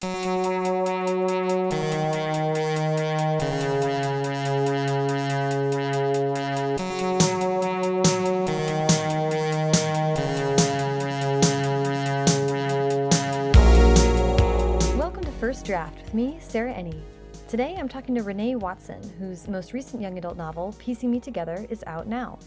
[0.00, 0.12] Welcome
[15.24, 17.00] to First Draft with me, Sarah Enni.
[17.48, 21.66] Today I'm talking to Renee Watson, whose most recent young adult novel, Piecing Me Together,
[21.70, 22.38] is out now.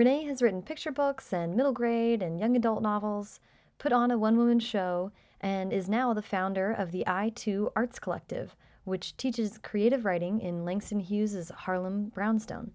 [0.00, 3.38] Renee has written picture books and middle grade and young adult novels,
[3.76, 7.70] put on a one woman show, and is now the founder of the I, Too
[7.76, 12.70] Arts Collective, which teaches creative writing in Langston Hughes' Harlem Brownstone.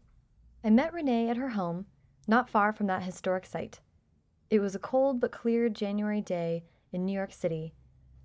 [0.64, 1.88] I met Renee at her home,
[2.27, 3.80] not far from that historic site.
[4.52, 7.73] It was a cold but clear January day in New York City.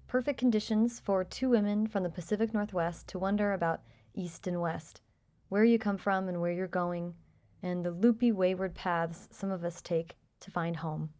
[0.09, 3.81] Perfect conditions for two women from the Pacific Northwest to wonder about
[4.13, 5.01] East and West,
[5.49, 7.15] where you come from and where you're going,
[7.63, 11.11] and the loopy, wayward paths some of us take to find home.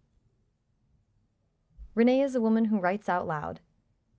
[1.95, 3.61] Renee is a woman who writes out loud.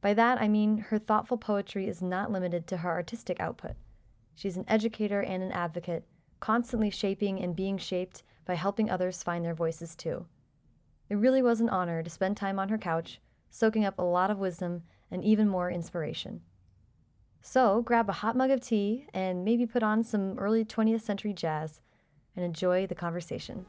[0.01, 3.75] By that, I mean her thoughtful poetry is not limited to her artistic output.
[4.35, 6.05] She's an educator and an advocate,
[6.39, 10.25] constantly shaping and being shaped by helping others find their voices too.
[11.09, 14.31] It really was an honor to spend time on her couch, soaking up a lot
[14.31, 16.41] of wisdom and even more inspiration.
[17.41, 21.33] So grab a hot mug of tea and maybe put on some early 20th century
[21.33, 21.81] jazz
[22.35, 23.65] and enjoy the conversation.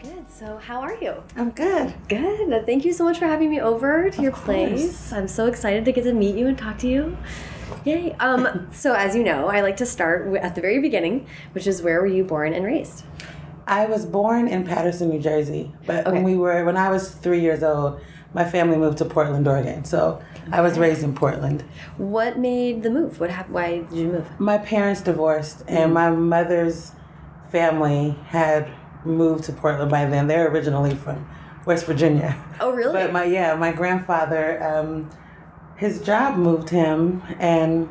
[0.00, 0.28] Good.
[0.28, 1.22] So, how are you?
[1.36, 1.94] I'm good.
[2.08, 2.66] Good.
[2.66, 4.44] Thank you so much for having me over to Of your course.
[4.44, 5.12] place.
[5.12, 7.16] I'm so excited to get to meet you and talk to you.
[7.84, 8.12] Yay.
[8.14, 11.82] Um, so, as you know, I like to start at the very beginning, which is
[11.82, 13.04] where were you born and raised?
[13.66, 16.12] I was born in Paterson, New Jersey, but Okay.
[16.14, 18.00] when we were when I was three years old,
[18.34, 19.84] my family moved to Portland, Oregon.
[19.84, 20.20] So
[20.50, 21.62] I was raised in Portland.
[21.98, 23.20] What made the move?
[23.20, 23.54] What happened?
[23.54, 24.40] Why did you move?
[24.40, 25.70] My parents divorced, Mm.
[25.76, 26.92] and my mother's
[27.50, 28.68] family had
[29.04, 30.26] moved to Portland by then.
[30.26, 31.26] They're originally from
[31.66, 32.36] West Virginia.
[32.60, 32.92] Oh, really?
[32.92, 35.10] But my yeah, my grandfather, um,
[35.76, 37.88] his job moved him, and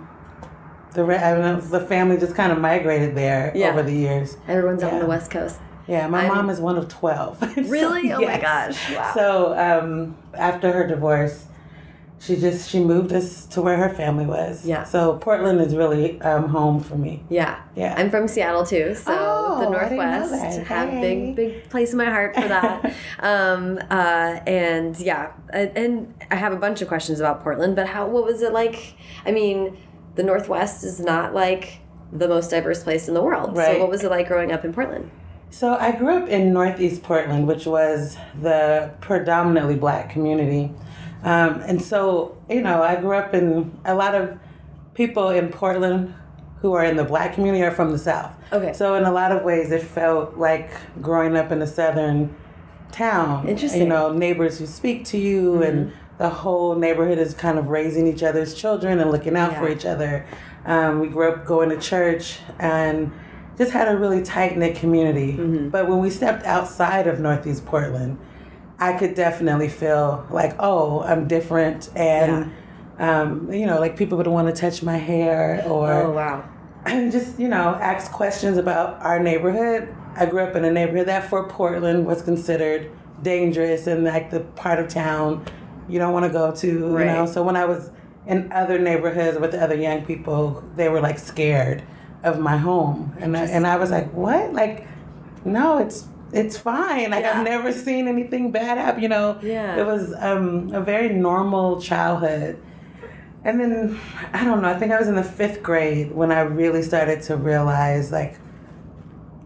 [0.94, 3.69] the re- I don't the family just kind of migrated there Yeah.
[3.69, 4.38] over the years.
[4.47, 5.57] Everyone's out on the West Coast.
[5.88, 7.40] Yeah, my I'm- mom is one of 12.
[7.56, 8.11] So, Really?
[8.13, 8.94] Oh my gosh.
[8.95, 9.11] Wow.
[9.13, 11.45] So um, after her divorce,
[12.21, 14.63] she just she moved us to where her family was.
[14.63, 14.83] Yeah.
[14.83, 17.23] So Portland is really um, home for me.
[17.29, 17.59] Yeah.
[17.75, 17.95] Yeah.
[17.97, 20.67] I'm from Seattle too, so Oh, the I Northwest that.
[20.67, 21.01] have Hey.
[21.01, 22.93] big big place in my heart for that.
[23.19, 27.75] um, uh, and yeah, and, and I have a bunch of questions about Portland.
[27.75, 28.07] But how?
[28.07, 28.93] What was it like?
[29.25, 29.75] I mean,
[30.13, 31.79] the Northwest is not like
[32.13, 33.57] the most diverse place in the world.
[33.57, 33.75] Right.
[33.75, 35.09] So what was it like growing up in Portland?
[35.49, 40.71] So I grew up in Northeast Portland, which was the predominantly black community.
[41.23, 44.39] Um, and so, you know, I grew up in a lot of
[44.93, 46.13] people in Portland
[46.61, 48.31] who are in the black community are from the South.
[48.51, 48.73] Okay.
[48.73, 50.71] So in a lot of ways, it felt like
[51.01, 52.35] growing up in a Southern
[52.91, 53.47] town.
[53.47, 53.81] Interesting.
[53.81, 58.05] You know, neighbors who speak to you, and the whole neighborhood is kind of raising
[58.07, 60.25] each other's children and looking out for each other.
[60.65, 63.11] Um, we grew up going to church and
[63.57, 65.31] just had a really tight knit community.
[65.69, 68.19] But when we stepped outside of Northeast Portland,
[68.81, 72.51] I could definitely feel like, oh, I'm different, and
[72.97, 76.49] um, you know, like people would want to touch my hair or Oh wow.
[77.11, 79.95] just you know ask questions about our neighborhood.
[80.15, 84.41] I grew up in a neighborhood that for Portland was considered dangerous and like the
[84.41, 85.45] part of town
[85.87, 86.67] you don't want to go to.
[86.67, 87.91] You know, so when I was
[88.25, 91.83] in other neighborhoods with other young people, they were like scared
[92.23, 94.53] of my home, and I, and I was like, what?
[94.53, 94.87] Like,
[95.43, 97.11] no, it's it's fine.
[97.11, 97.39] Like Yeah.
[97.39, 99.01] I've never seen anything bad happen.
[99.03, 99.77] You know, Yeah.
[99.77, 102.61] it was um, a very normal childhood.
[103.43, 103.99] And then
[104.33, 104.69] I don't know.
[104.69, 108.35] I think I was in the fifth grade when I really started to realize, like,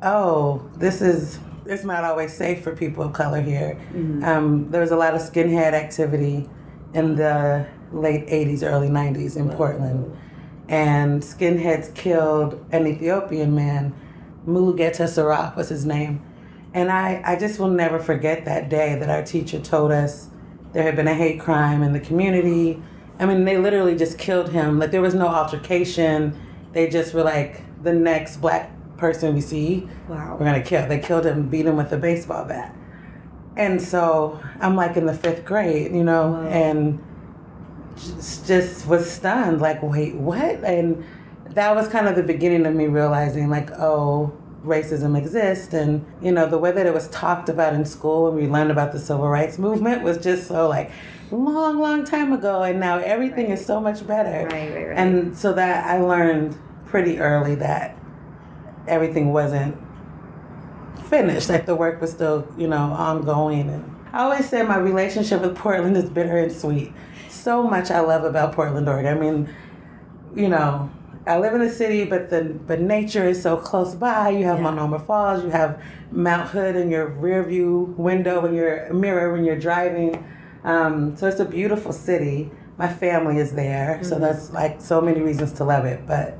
[0.01, 3.79] oh, this is it's not always safe for people of color here.
[4.23, 6.47] Um, there was a lot of skinhead activity
[6.93, 10.15] in the late '80s, early '90s in Portland,
[10.69, 13.93] and skinheads killed an Ethiopian man.
[14.45, 16.21] Mulugeta Seraw was his name,
[16.75, 20.27] and I I just will never forget that day that our teacher told us
[20.73, 22.81] there had been a hate crime in the community.
[23.17, 24.77] I mean, they literally just killed him.
[24.77, 26.37] Like there was no altercation.
[26.73, 30.35] They just were like, the next black person we see, Wow.
[30.37, 30.85] we're gonna kill.
[30.87, 32.75] They killed him, beat him with a baseball bat.
[33.55, 36.47] And so I'm like in the fifth grade, you know, Wow.
[36.49, 37.01] and
[37.95, 39.61] just, just was stunned.
[39.61, 40.63] Like, wait, what?
[40.65, 41.05] And
[41.51, 44.33] that was kind of the beginning of me realizing, like, oh,
[44.65, 45.73] racism exists.
[45.73, 48.71] And, you know, the way that it was talked about in school when we learned
[48.71, 50.91] about the civil rights movement was just so, like,
[51.31, 52.63] long, long time ago.
[52.63, 54.45] And now everything is so much better.
[54.47, 54.97] Right, right, right.
[54.97, 57.97] And so that I learned pretty early that
[58.87, 59.77] everything wasn't
[61.05, 61.49] finished.
[61.49, 63.69] Like the work was still, you know, ongoing.
[63.69, 66.93] And I always say my relationship with Portland is bitter and sweet.
[67.29, 69.17] So much I love about Portland, Oregon.
[69.17, 69.49] I mean,
[70.35, 70.89] you know,
[71.27, 74.29] I live in the city, but the but nature is so close by.
[74.29, 74.63] You have Yeah.
[74.63, 75.81] Multnomah Falls, you have
[76.11, 80.23] Mount Hood in your rear view window when you're mirror when you're driving.
[80.63, 82.51] Um, so it's a beautiful city.
[82.77, 86.05] My family is there, so that's like so many reasons to love it.
[86.05, 86.37] But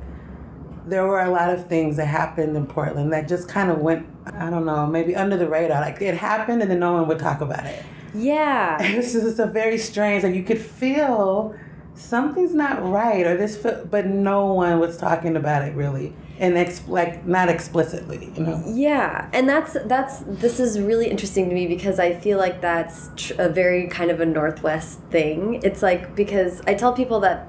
[0.86, 4.06] there were a lot of things that happened in Portland that just kind of went,
[4.26, 5.80] I don't know, maybe under the radar.
[5.80, 7.84] Like it happened and then no one would talk about it.
[8.14, 8.78] Yeah.
[8.94, 11.54] This is a very strange, like you could feel
[11.96, 16.14] something's not right or this, but no one was talking about it really.
[16.38, 18.62] And ex- like not explicitly, you know?
[18.66, 23.08] Yeah, and that's that's this is really interesting to me because I feel like that's
[23.16, 25.60] tr a very kind of a Northwest thing.
[25.62, 27.48] It's like because I tell people that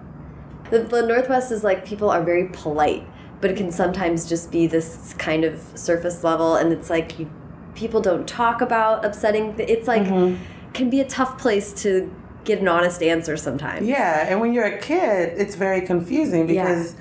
[0.70, 3.06] the, the Northwest is like people are very polite,
[3.42, 7.30] but it can sometimes just be this kind of surface level, and it's like you,
[7.76, 9.56] people don't talk about upsetting.
[9.58, 10.42] th- It's like mm-hmm.
[10.72, 12.10] can be a tough place to
[12.48, 13.86] get an honest answer sometimes.
[13.88, 16.64] Yeah, and when you're a kid, it's very confusing Yeah.
[16.64, 16.96] because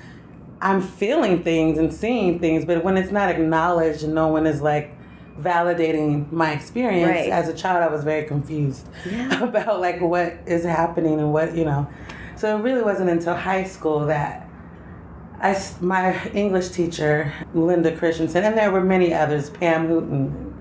[0.61, 4.61] I'm feeling things and seeing things, but when it's not acknowledged and no one is
[4.61, 4.91] like
[5.39, 7.29] validating my experience Right.
[7.29, 9.43] as a child, I was very confused Yeah.
[9.49, 11.87] about like what is happening and what you know.
[12.35, 14.43] So it really wasn't until high school that.
[15.39, 20.53] I, my English teacher Linda Christensen, and there were many others, Pam Hooten,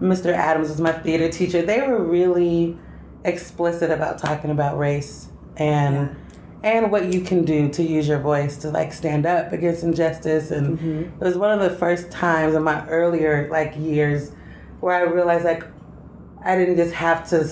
[0.00, 0.32] Mr.
[0.32, 1.60] Adams was my theater teacher.
[1.60, 2.78] They were really
[3.24, 6.16] explicit about talking about race and
[6.62, 10.50] and what you can do to use your voice to like stand up against injustice.
[10.50, 11.22] And mm-hmm.
[11.22, 14.32] it was one of the first times in my earlier like years
[14.80, 15.64] where I realized like
[16.42, 17.48] I didn't just have to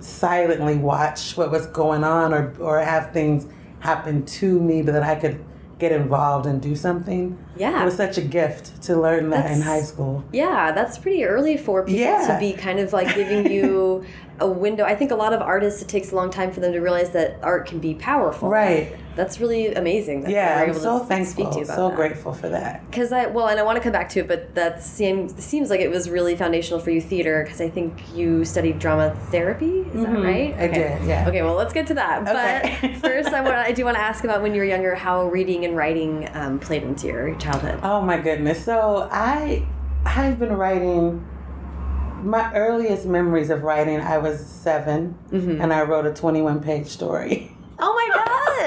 [0.00, 3.46] silently watch what was going on or or have things
[3.80, 5.44] happen to me but that I could
[5.78, 7.38] get involved and do something.
[7.56, 7.82] Yeah.
[7.82, 10.24] It was such a gift to learn that in high school.
[10.32, 12.26] Yeah, that's pretty early for people Yeah.
[12.34, 14.04] to be kind of like giving you
[14.40, 14.84] a window.
[14.84, 17.10] I think a lot of artists, it takes a long time for them to realize
[17.10, 18.48] that art can be powerful.
[18.48, 18.96] Right.
[19.18, 20.22] That's really amazing.
[20.22, 21.96] That Yeah, I'm so to thankful, speak to you about so that.
[21.96, 22.88] grateful for that.
[22.90, 25.68] Because I well, and I want to come back to it, but that seems seems
[25.70, 27.42] like it was really foundational for you theater.
[27.42, 29.80] Because I think you studied drama therapy.
[29.92, 30.54] Is that Mhm, right?
[30.56, 31.26] I did, yeah.
[31.28, 32.22] Okay, well, let's get to that.
[32.28, 32.78] Okay.
[32.80, 35.26] But first, I want I do want to ask about when you were younger, how
[35.28, 37.80] reading and writing um, played into your childhood.
[37.82, 38.64] Oh my goodness.
[38.64, 39.66] So I
[40.06, 41.26] I've been writing
[42.22, 45.60] my earliest memories of writing I was 7 Mm-hmm.
[45.60, 47.52] and I wrote a 21 page story.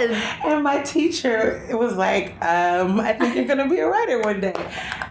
[0.07, 0.45] God!
[0.45, 4.53] And my teacher was like, um, I think you're gonna be a writer one day.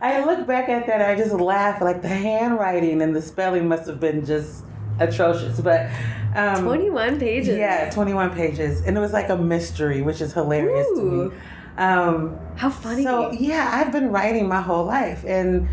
[0.01, 1.81] I look back at that, I just laugh.
[1.81, 4.65] Like the handwriting and the spelling must have been just
[4.99, 5.61] atrocious.
[5.61, 5.91] But
[6.35, 7.57] um, Twenty-one pages.
[7.57, 8.83] Yeah, 21 pages.
[8.83, 11.37] And it was like a mystery, which is hilarious to me.
[11.77, 13.03] Um, How funny.
[13.05, 15.69] so yeah, I've been writing my whole life, and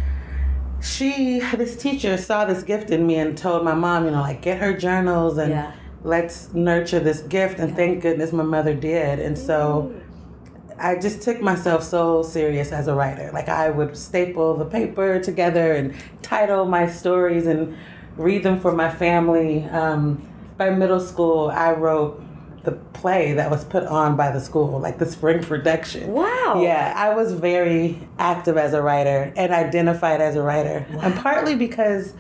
[0.82, 4.42] she, this teacher, saw this gift in me and told my mom, you know, like
[4.42, 5.74] get her journals and Yeah.
[6.08, 7.60] Let's nurture this gift.
[7.60, 9.20] And thank goodness my mother did.
[9.20, 9.94] And so
[10.80, 13.30] I just took myself so serious as a writer.
[13.34, 17.78] Like I would staple the paper together and title my stories and
[18.16, 19.66] read them for my family.
[19.66, 22.24] Um, by middle school, I wrote
[22.64, 26.12] the play that was put on by the school, like the spring production.
[26.12, 26.62] Wow.
[26.62, 30.86] Yeah, I was very active as a writer and identified as a writer.
[31.02, 32.14] And partly because,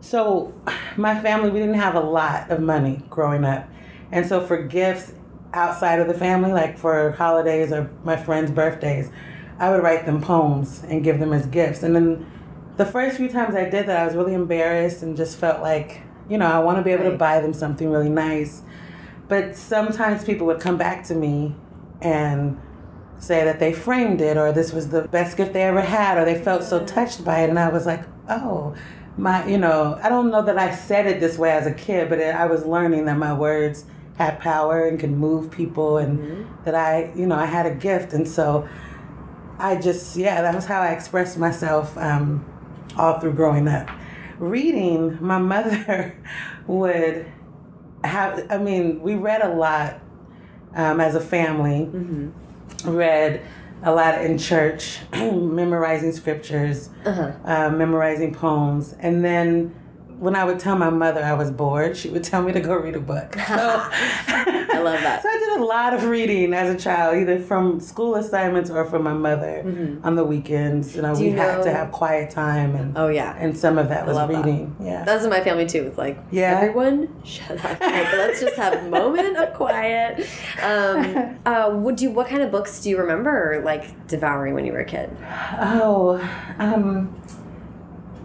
[0.00, 0.52] so
[0.96, 3.68] my family, we didn't have a lot of money growing up.
[4.10, 5.12] And so for gifts
[5.52, 9.10] outside of the family, like for holidays or my friends' birthdays,
[9.58, 11.82] I would write them poems and give them as gifts.
[11.82, 12.26] And then
[12.76, 16.02] the first few times I did that, I was really embarrassed and just felt like,
[16.28, 18.62] you know, I want to be able to buy them something really nice.
[19.26, 21.54] But sometimes people would come back to me
[22.00, 22.58] and
[23.18, 26.24] say that they framed it or this was the best gift they ever had or
[26.24, 28.74] they felt so touched by it and I was like, "Oh,
[29.18, 32.08] my, you know, I don't know that I said it this way as a kid,
[32.08, 33.84] but it, I was learning that my words
[34.16, 38.12] had power and could move people and that I, you know, I had a gift.
[38.12, 38.68] And so
[39.58, 42.44] I just, yeah, that was how I expressed myself um,
[42.96, 43.88] all through growing up.
[44.38, 46.16] Reading, my mother
[46.66, 47.26] would
[48.04, 50.00] have, I mean, we read a lot
[50.74, 51.88] um, as a family,
[52.84, 53.42] read
[53.82, 57.32] a lot in church, memorizing scriptures, Uh-huh.
[57.44, 58.94] uh, memorizing poems.
[59.00, 59.74] And then
[60.18, 62.74] when I would tell my mother I was bored, she would tell me to go
[62.76, 63.36] read a book.
[63.48, 63.54] So,
[64.70, 65.22] I love that.
[65.22, 68.84] So I did a lot of reading as a child, either from school assignments or
[68.84, 69.62] from my mother
[70.04, 70.94] on the weekends.
[70.94, 73.34] You know, Do we you had to have quiet time, and Oh yeah.
[73.38, 74.44] and some of that was love that.
[74.44, 74.76] reading.
[74.80, 75.04] Yeah.
[75.04, 75.82] That's in my family too.
[75.86, 76.58] It's like Yeah?
[76.60, 77.80] everyone shut up.
[77.98, 80.26] Like, let's just have a moment of quiet.
[80.62, 82.10] Um, uh, would you?
[82.10, 85.10] What kind of books do you remember like devouring when you were a kid?
[85.60, 86.20] Oh,
[86.58, 87.14] um,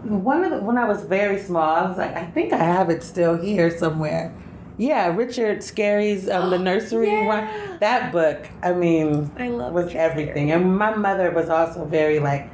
[0.04, 2.90] one of the, when I was very small, I was like, I think I have
[2.90, 4.32] it still here somewhere.
[4.76, 7.28] Yeah, Richard Scarry's um, The Nursery Yeah.
[7.28, 7.78] Rhyme.
[7.80, 10.50] That book, I mean, I love was Richard everything.
[10.52, 12.50] And my mother was also very like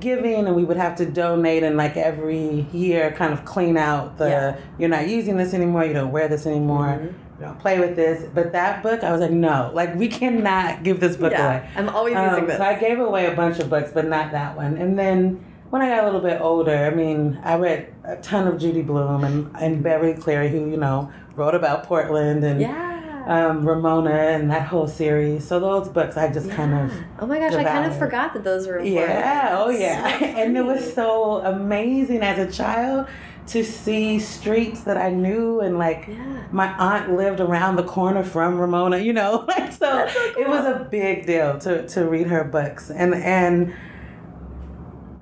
[0.00, 4.18] giving, and we would have to donate and like every year kind of clean out
[4.18, 4.28] the.
[4.28, 4.56] Yeah.
[4.78, 5.84] You're not using this anymore.
[5.84, 6.98] You don't wear this anymore.
[7.00, 7.12] Mhm.
[7.38, 8.24] You don't play with this.
[8.34, 11.68] But that book, I was like, no, like we cannot give this book yeah, away.
[11.76, 12.56] I'm always Um, using this.
[12.56, 14.76] So I gave away a bunch of books, but not that one.
[14.78, 18.46] And then when I got a little bit older, I mean, I read a ton
[18.46, 23.24] of Judy Blume and, and Beverly Cleary, who, you know, wrote about Portland and yeah.
[23.26, 25.44] um, Ramona and that whole series.
[25.44, 26.96] So those books I just kind of.
[27.18, 29.08] Oh my gosh, I kind of forgot that those were important.
[29.08, 30.16] Yeah, oh yeah.
[30.16, 33.08] so and it was so amazing as a child
[33.48, 36.44] to see streets that I knew and like Yeah.
[36.52, 39.44] my aunt lived around the corner from Ramona, you know.
[39.48, 42.92] Like so, so it was a big deal to, to read her books.
[42.92, 43.74] And and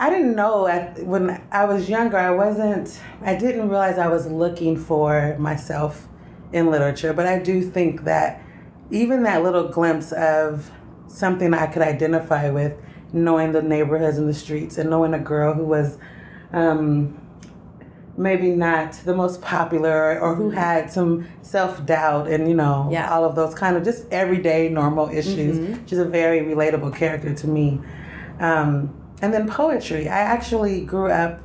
[0.03, 4.27] I didn't know at, when I was younger, I wasn't I didn't realize I was
[4.27, 6.09] looking for myself
[6.53, 8.43] in literature, but I do think that
[8.91, 10.73] even that little glimpse of
[11.07, 12.75] something I could identify with,
[13.13, 15.99] knowing the neighborhoods and the streets and knowing a girl who was
[16.53, 17.17] um,
[18.17, 23.09] maybe not the most popular or who had some self doubt and you know Yeah.
[23.15, 25.59] all of those kind of just everyday normal issues.
[25.59, 25.89] Mhm.
[25.89, 27.81] She's a very relatable character to me.
[28.41, 30.09] Um, and then poetry.
[30.09, 31.41] I actually grew up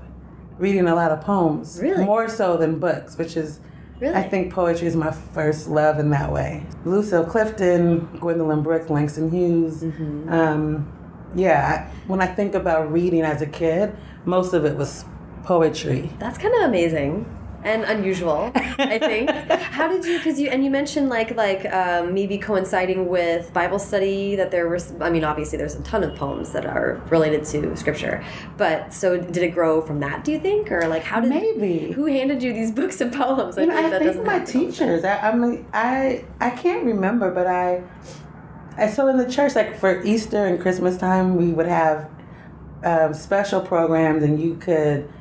[0.59, 2.03] reading a lot of poems, Really?
[2.03, 3.59] more so than books, which is
[3.99, 4.13] Really?
[4.13, 6.63] I think poetry is my first love in that way.
[6.85, 9.81] Lucille Clifton, Gwendolyn Brooks, Langston Hughes.
[9.83, 10.31] Mhm.
[10.31, 10.87] Um,
[11.35, 15.03] yeah, I, when I think about reading as a kid, most of it was
[15.43, 16.11] poetry.
[16.19, 17.25] That's kind of amazing
[17.63, 19.29] and unusual, I think.
[19.49, 20.17] How did you?
[20.17, 24.69] Because you and you mentioned like like um, maybe coinciding with Bible study that there
[24.69, 24.93] was.
[25.01, 28.23] I mean, obviously there's a ton of poems that are related to scripture,
[28.57, 30.23] but so did it grow from that?
[30.23, 31.29] Do you think, or like how did?
[31.29, 31.91] Maybe.
[31.91, 33.57] Who handed you these books of poems?
[33.57, 34.71] You know, I that think my happen all the time.
[34.71, 35.03] teachers.
[35.03, 37.83] I, I mean, I I can't remember, but I,
[38.77, 42.09] I so in the church, like for Easter and Christmas time, we would have
[42.83, 45.11] um, special programs, and you could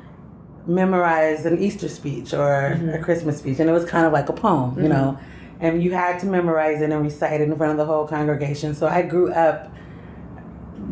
[0.67, 2.95] memorize an Easter speech or Mhm.
[2.95, 4.89] a Christmas speech, and it was kind of like a poem, you Mhm.
[4.89, 5.17] know,
[5.59, 8.73] and you had to memorize it and recite it in front of the whole congregation.
[8.75, 9.69] So I grew up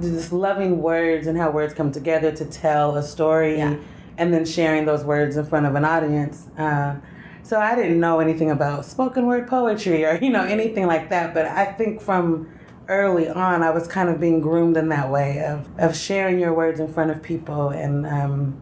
[0.02, 3.76] just loving words and how words come together to tell a story Yeah.
[4.18, 6.48] and then sharing those words in front of an audience.
[6.58, 7.02] Um,
[7.44, 11.34] so I didn't know anything about spoken word poetry or you know anything like that,
[11.34, 12.48] but I think from
[12.90, 16.54] early on I was kind of being groomed in that way of, of sharing your
[16.54, 18.56] words in front of people and um,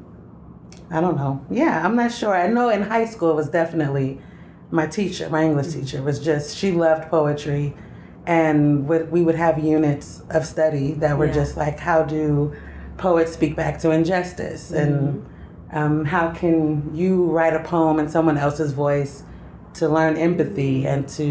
[0.93, 1.43] I don't know.
[1.49, 2.33] Yeah, I'm not sure.
[2.35, 4.21] I know in high school it was definitely
[4.69, 7.73] my teacher, my English teacher was just she loved poetry
[8.25, 11.33] and we would have units of study that were Yeah.
[11.41, 12.53] just like how do
[12.97, 15.25] poets speak back to injustice and
[15.71, 19.23] um, how can you write a poem in someone else's voice
[19.73, 21.23] to learn empathy and to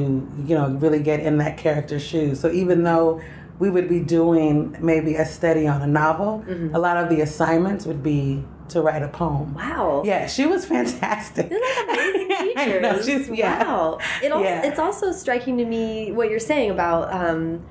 [0.44, 3.20] you know really get in that character's shoes so even though
[3.60, 6.74] we would be doing maybe a study on a novel Mhm.
[6.74, 10.02] a lot of the assignments would be to write a poem Wow.
[10.04, 12.82] yeah she was fantastic They're like amazing I teachers.
[12.82, 13.64] know, she's- yeah.
[13.64, 13.98] Wow.
[14.22, 14.62] It also, Yeah.
[14.66, 17.64] It's also striking to me what you're saying about um,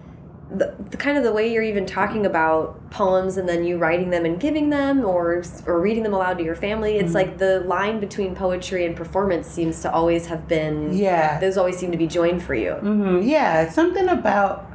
[0.49, 4.09] the, the kind of the way you're even talking about poems and then you writing
[4.09, 6.97] them and giving them or or reading them aloud to your family.
[6.97, 7.15] It's Mhm.
[7.15, 10.93] like the line between poetry and performance seems to always have been.
[10.93, 12.73] yeah Those always seem to be joined for you.
[12.73, 14.65] hmm Yeah, it's something about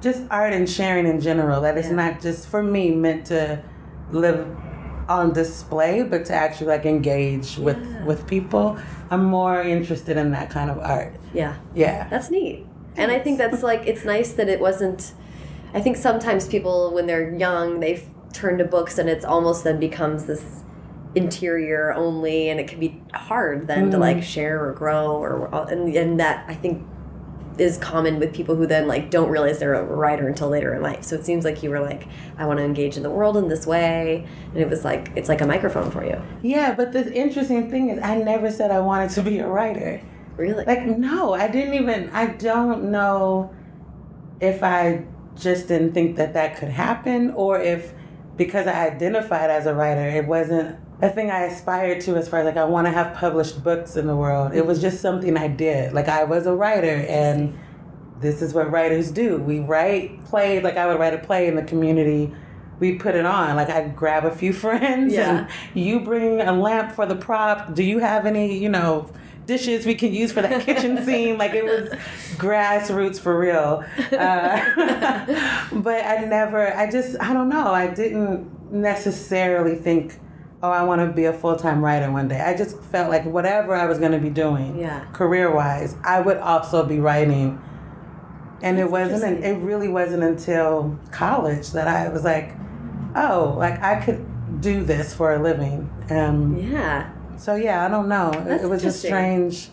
[0.00, 1.94] just art and sharing in general that it's Yeah.
[1.96, 3.60] not just for me meant to
[4.12, 4.46] live
[5.08, 8.04] on display, but to actually like engage with Yeah.
[8.04, 8.76] with people.
[9.10, 11.14] I'm more interested in that kind of art.
[11.32, 11.54] Yeah.
[11.74, 12.06] Yeah.
[12.10, 12.66] That's neat.
[12.96, 15.12] And I think that's like it's nice that it wasn't
[15.74, 19.78] I think sometimes people when they're young they turn to books and it's almost then
[19.80, 20.44] becomes this
[21.14, 24.00] interior only and it can be hard then to Mhm.
[24.00, 26.84] like share or grow or and, and that I think
[27.58, 30.82] is common with people who then like don't realize they're a writer until later in
[30.82, 31.04] life.
[31.04, 33.48] So it seems like you were like I want to engage in the world in
[33.48, 36.20] this way and it was like it's like a microphone for you.
[36.42, 40.00] Yeah, but the interesting thing is I never said I wanted to be a writer.
[40.36, 40.64] Really?
[40.64, 43.54] Like no, I didn't even I don't know
[44.40, 45.04] if I
[45.36, 47.92] just didn't think that that could happen or if
[48.36, 52.40] because I identified as a writer, it wasn't a thing I aspired to as far
[52.40, 54.52] as like I want to have published books in the world.
[54.52, 55.92] It was just something I did.
[55.92, 57.56] Like I was a writer and
[58.20, 59.36] this is what writers do.
[59.36, 62.34] We write plays, like I would write a play in the community.
[62.80, 63.54] We put it on.
[63.54, 65.46] Like I'd grab a few friends Yeah.
[65.46, 67.74] and you bring a lamp for the prop.
[67.74, 69.08] Do you have any, you know,
[69.46, 71.38] dishes we can use for that kitchen scene?
[71.38, 71.90] Like it was
[72.38, 73.84] grassroots for real.
[74.12, 77.68] Uh, but I never, I just, I don't know.
[77.72, 80.18] I didn't necessarily think
[80.62, 82.40] oh, I want to be a full time writer one day.
[82.40, 85.04] I just felt like whatever I was going to be doing, Yeah.
[85.12, 87.60] career wise, I would also be writing.
[88.60, 92.56] And it wasn't, it really wasn't until college that I was like,
[93.14, 95.88] oh, like I could do this for a living.
[96.10, 97.10] Um, Yeah.
[97.36, 98.30] so yeah, I don't know.
[98.30, 99.08] It- That's it was a interesting.
[99.10, 99.70] strange.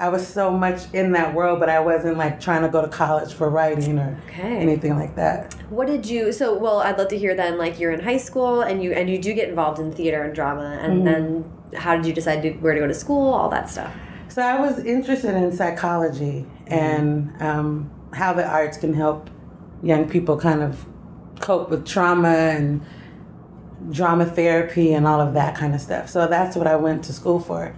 [0.00, 2.88] I was so much in that world, but I wasn't like trying to go to
[2.88, 4.56] college for writing or Okay.
[4.56, 5.52] anything like that.
[5.68, 6.32] What did you?
[6.32, 7.58] So, well, I'd love to hear then.
[7.58, 10.34] Like, you're in high school, and you and you do get involved in theater and
[10.34, 11.04] drama, and Mhm.
[11.04, 11.44] then
[11.76, 13.34] how did you decide to, where to go to school?
[13.34, 13.92] All that stuff.
[14.28, 19.28] So I was interested in psychology and um, how the arts can help
[19.82, 20.86] young people kind of
[21.40, 22.80] cope with trauma and
[23.90, 26.08] drama therapy and all of that kind of stuff.
[26.08, 27.74] So that's what I went to school for.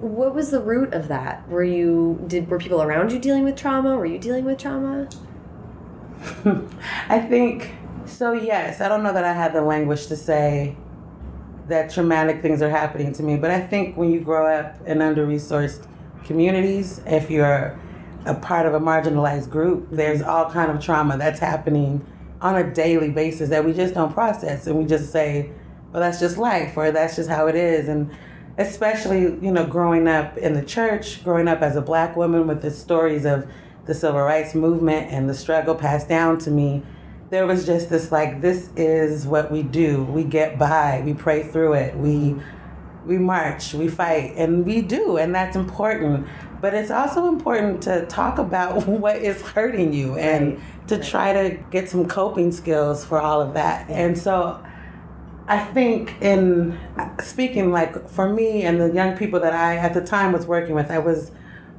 [0.00, 1.48] What was the root of that?
[1.48, 3.96] Were you did were people around you dealing with trauma?
[3.96, 5.08] Were you dealing with trauma?
[7.08, 7.72] I think
[8.04, 8.32] so.
[8.32, 10.76] Yes, I don't know that I had the language to say
[11.68, 15.02] that traumatic things are happening to me, but I think when you grow up in
[15.02, 15.84] under-resourced
[16.24, 17.78] communities, if you're
[18.24, 20.30] a part of a marginalized group, there's mm-hmm.
[20.30, 22.04] all kind of trauma that's happening
[22.40, 25.50] on a daily basis that we just don't process, and we just say,
[25.92, 28.10] "Well, that's just life," or "That's just how it is," and
[28.58, 32.62] especially you know growing up in the church growing up as a black woman with
[32.62, 33.46] the stories of
[33.86, 36.82] the civil rights movement and the struggle passed down to me
[37.30, 40.04] there was just this like this is what we do.
[40.04, 41.02] We get by.
[41.04, 41.96] We pray through it.
[41.96, 42.36] We
[43.04, 43.74] we march.
[43.74, 44.34] We fight.
[44.36, 45.16] And we do.
[45.16, 46.26] And that's important.
[46.60, 51.32] But it's also important to talk about what is hurting you and Right, to try
[51.32, 53.90] to get some coping skills for all of that.
[53.90, 54.62] And so
[55.48, 56.78] I think in
[57.22, 60.74] speaking like for me and the young people that I at the time was working
[60.74, 61.30] with, I was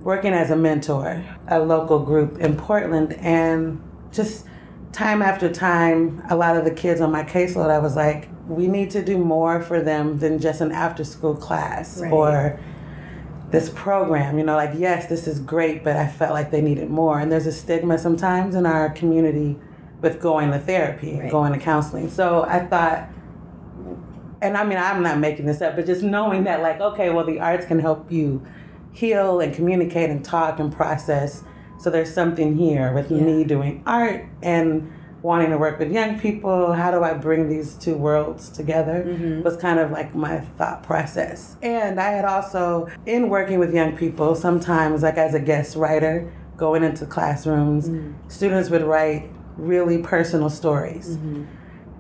[0.02, 3.82] working as a mentor, a local group in Portland, and
[4.12, 4.46] just
[4.94, 8.68] time after time, a lot of the kids on my caseload, I was like, we
[8.68, 12.12] need to do more for them than just an after school class Right.
[12.12, 12.60] or
[13.52, 14.38] this program.
[14.40, 17.20] You know, like, yes, this is great, but I felt like they needed more.
[17.20, 19.58] And there's a stigma sometimes in our community
[20.02, 21.30] with going to therapy, Right.
[21.30, 22.10] going to counseling.
[22.10, 23.10] So I thought,
[24.42, 27.26] and I mean, I'm not making this up, but just knowing that, like, okay, well,
[27.26, 28.46] the arts can help you
[28.92, 31.44] heal and communicate and talk and process.
[31.80, 33.22] So there's something here with Yeah.
[33.22, 36.74] me doing art and wanting to work with young people.
[36.74, 39.04] How do I bring these two worlds together?
[39.08, 39.44] Mhm.
[39.44, 41.56] Was kind of like my thought process.
[41.62, 46.26] And I had also, in working with young people, sometimes, like as a guest writer,
[46.56, 47.90] going into classrooms,
[48.28, 51.42] students would write really personal stories Mm-hmm.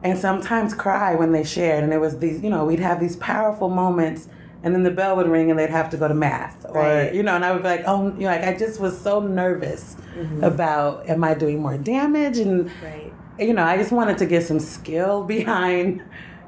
[0.04, 1.84] And sometimes cry when they shared.
[1.84, 4.28] And it was these, you know, we'd have these powerful moments,
[4.64, 7.14] and then the bell would ring, and they'd have to go to math, or Right.
[7.14, 9.20] you know, and I would be like, oh, you know, like I just was so
[9.20, 9.96] nervous
[10.42, 12.38] about, am I doing more damage?
[12.40, 13.12] And Right.
[13.40, 16.02] you know, I just wanted to get some skill behind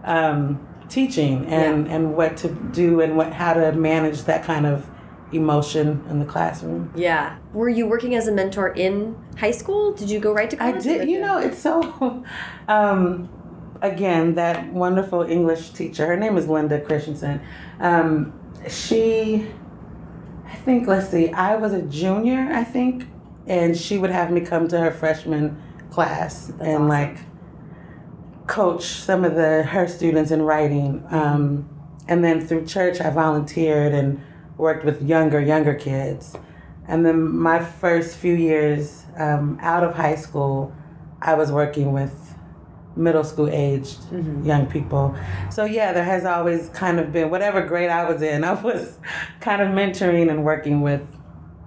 [0.04, 4.90] um, teaching and and what to do and what how to manage that kind of
[5.32, 6.92] emotion in the classroom.
[6.96, 7.36] Yeah.
[7.54, 9.94] Were you working as a mentor in high school?
[9.94, 11.10] Did you go right to college I did.
[11.10, 12.24] You know, it's so.
[12.68, 13.30] Um,
[13.82, 16.06] again, that wonderful English teacher.
[16.06, 17.42] Her name is Linda Christensen.
[17.80, 18.34] Um,
[18.68, 19.48] she,
[20.46, 20.88] I think.
[20.88, 21.32] Let's see.
[21.32, 23.08] I was a junior, I think,
[23.48, 25.62] and she would have me come to her freshman
[25.92, 26.88] class and awesome.
[26.88, 27.18] like
[28.48, 31.06] coach some of the her students in writing.
[31.10, 31.70] Um,
[32.08, 34.22] and then through church, I volunteered and
[34.58, 36.36] worked with younger younger kids.
[36.88, 40.74] And then my first few years um, out of high school,
[41.22, 42.29] I was working with
[43.00, 44.46] middle school aged Mhm.
[44.46, 45.16] young people.
[45.50, 48.98] So yeah, there has always kind of been whatever grade I was in, I was
[49.40, 51.02] kind of mentoring and working with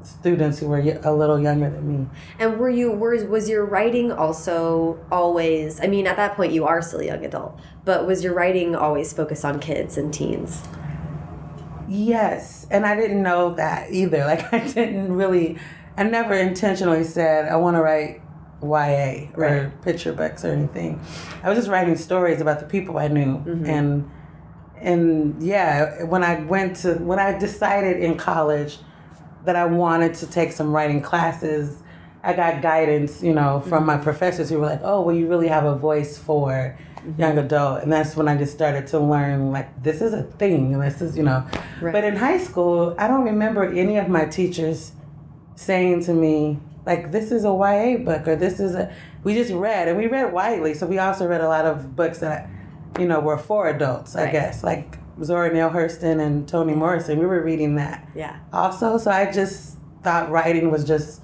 [0.04, 2.06] students who were a little younger than me.
[2.38, 5.80] And were you were was your writing also always?
[5.80, 8.74] I mean, at that point you are still a young adult, but was your writing
[8.74, 10.62] always focused on kids and teens?
[11.88, 14.18] Yes, and I didn't know that either.
[14.26, 15.58] Like I didn't really,
[15.96, 18.21] I never intentionally said I want to write
[18.62, 19.82] YA or Right.
[19.82, 21.00] picture books or anything.
[21.42, 23.68] I was just writing stories about the people I knew, Mhm.
[23.68, 24.04] and
[24.80, 28.80] and yeah, when I went to when I decided in college
[29.44, 31.76] that I wanted to take some writing classes,
[32.24, 35.48] I got guidance, you know, from my professors who were like, "Oh, well, you really
[35.48, 36.74] have a voice for
[37.16, 40.78] young adult," and that's when I just started to learn like this is a thing.
[40.78, 41.44] This is you know,
[41.80, 41.92] Right.
[41.92, 44.92] but in high school, I don't remember any of my teachers
[45.56, 48.92] saying to me like, "This is a YA book," or "This is a."
[49.24, 52.18] We just read, and we read widely, so we also read a lot of books
[52.18, 52.48] that,
[52.98, 54.16] you know, were for adults.
[54.16, 57.18] I guess like Zora Neale Hurston and Toni Morrison.
[57.18, 58.36] We were reading that Yeah.
[58.52, 58.98] also.
[58.98, 61.20] So I just thought writing was just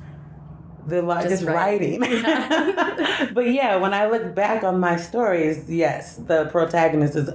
[0.87, 2.01] the Just just, writing.
[2.01, 2.25] writing.
[3.35, 7.31] But yeah, when I look back on my stories, yes, the protagonist is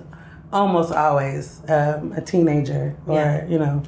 [0.52, 3.46] almost always um, a teenager or Yeah.
[3.48, 3.84] you know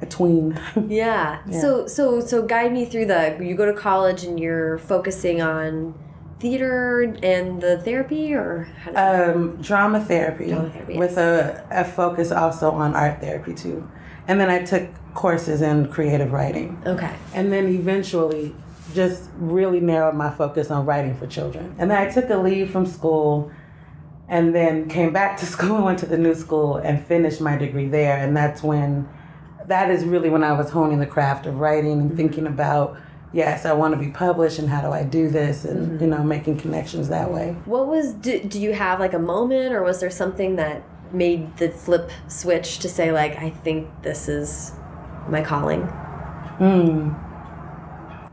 [0.00, 0.58] a tween.
[0.88, 1.38] Yeah.
[1.50, 5.94] So so so guide me through the you go to college and you're focusing on
[6.38, 12.70] theater and the therapy or um, drama therapy, Drama therapy, with a, a focus also
[12.70, 13.88] on art therapy too.
[14.26, 16.80] And then I took courses in creative writing.
[16.86, 17.14] Okay.
[17.34, 18.54] And then eventually
[18.94, 21.74] just really narrowed my focus on writing for children.
[21.78, 23.50] And then I took a leave from school
[24.28, 27.56] and then came back to school and went to the new school and finished my
[27.56, 28.16] degree there.
[28.16, 29.08] And that's when,
[29.70, 32.96] that is really when I was honing the craft of writing and thinking about,
[33.32, 36.24] yes, I want to be published and how do I do this and, you know,
[36.24, 37.56] making connections that way.
[37.64, 41.56] What was do, do you have like a moment or was there something that made
[41.56, 44.72] the flip switch to say like I think this is
[45.28, 45.82] my calling?
[45.82, 47.12] Hmm.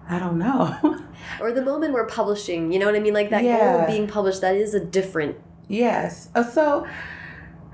[0.10, 1.04] I don't know.
[1.42, 3.14] Or the moment we're publishing, you know what I mean?
[3.14, 5.36] Like that goal of being published, that is a different
[5.68, 6.30] Yes.
[6.34, 6.88] Uh, So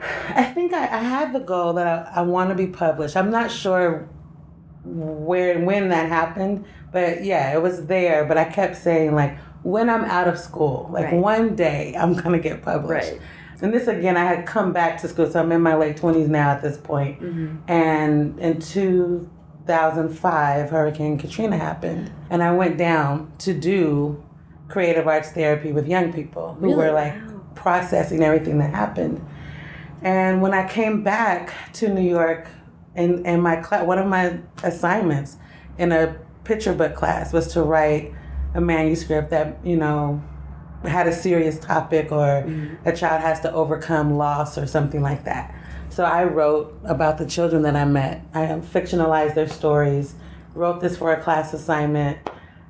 [0.36, 3.16] I think I, I had the goal that I, I want to be published.
[3.16, 4.08] I'm not sure
[4.86, 8.26] where and when that happened, but yeah, it was there.
[8.26, 11.14] But I kept saying, like, when I'm out of school, like Right.
[11.16, 13.12] one day I'm going to get published.
[13.14, 13.22] Right.
[13.62, 16.28] And this again, I had come back to school, so I'm in my late 20s
[16.28, 17.22] now at this point.
[17.22, 17.72] Mm-hmm.
[17.72, 22.12] And in 2005, Hurricane Katrina happened.
[22.30, 24.22] And I went down to do
[24.68, 26.76] creative arts therapy with young people who Really?
[26.78, 27.42] were like Wow.
[27.56, 29.26] processing everything that happened.
[30.04, 32.48] And when I came back to New York,
[32.96, 35.38] and, and my class, one of my assignments
[35.78, 38.14] in a picture book class was to write
[38.54, 40.22] a manuscript that, you know,
[40.84, 42.88] had a serious topic or mm-hmm.
[42.88, 45.56] a child has to overcome loss or something like that.
[45.90, 48.26] So I wrote about the children that I met.
[48.34, 50.16] I fictionalized their stories,
[50.54, 52.18] wrote this for a class assignment.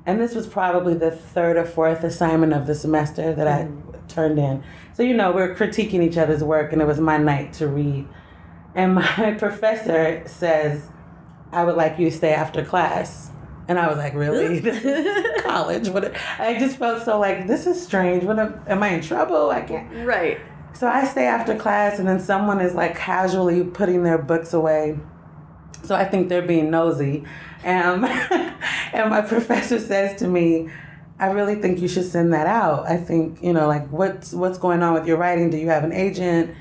[0.06, 3.93] And this was probably the third or fourth assignment of the semester that I mm-hmm.
[4.08, 4.62] Turned in.
[4.94, 7.68] So, you know, we are critiquing each other's work, and it was my night to
[7.68, 8.06] read.
[8.74, 10.88] And my professor says,
[11.52, 13.30] I would like you to stay after class.
[13.66, 14.60] And I was like, really?
[15.42, 15.88] College?
[15.88, 16.14] What?
[16.38, 18.24] I just felt so like, this is strange.
[18.24, 19.50] What am, am I in trouble?
[19.50, 20.06] I can't.
[20.06, 20.38] Right.
[20.74, 24.98] So I stay after class, and then someone is like casually putting their books away.
[25.84, 27.24] So I think they're being nosy.
[27.64, 28.04] Um,
[28.92, 30.70] and my professor says to me,
[31.18, 32.86] I really think you should send that out.
[32.86, 35.50] I think, you know, like what's what's going on with your writing?
[35.50, 36.54] Do you have an agent?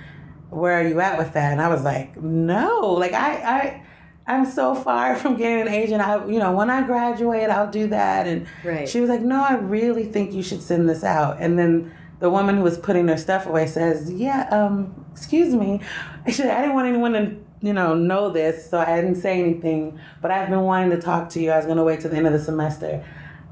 [0.50, 1.52] Where are you at with that?
[1.52, 3.84] And I was like, no, like I I
[4.28, 6.02] I'm so far from getting an agent.
[6.02, 8.28] I you know, when I graduate, I'll do that.
[8.28, 8.88] And Right.
[8.88, 11.38] she was like, no, I really think you should send this out.
[11.39, 15.82] And then the woman who was putting her stuff away says, yeah, um, excuse me.
[16.28, 20.00] Actually, I didn't want anyone to, you know, know this, so I didn't say anything.
[20.22, 21.52] But I've been wanting to talk to you.
[21.52, 23.04] I was going to wait till the end of the semester.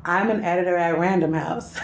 [0.03, 1.77] I'm an editor at Random House.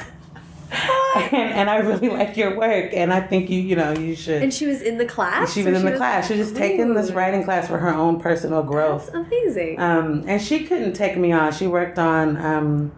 [1.15, 4.41] and, and I really like your work, and I think you, you know, you should.
[4.41, 5.53] And she was in the class?
[5.53, 6.27] she was in the class.
[6.27, 9.12] She was just taking this writing class for her own personal growth.
[9.12, 9.80] That's amazing.
[9.80, 11.53] Um, and she couldn't take me on.
[11.53, 12.91] She worked on um,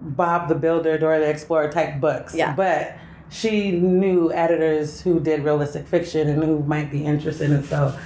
[0.00, 2.34] Bob the Builder, Dora the Explorer type books.
[2.34, 2.54] Yeah.
[2.54, 2.96] But
[3.30, 7.64] she knew editors who did realistic fiction and who might be interested in it.
[7.64, 7.98] So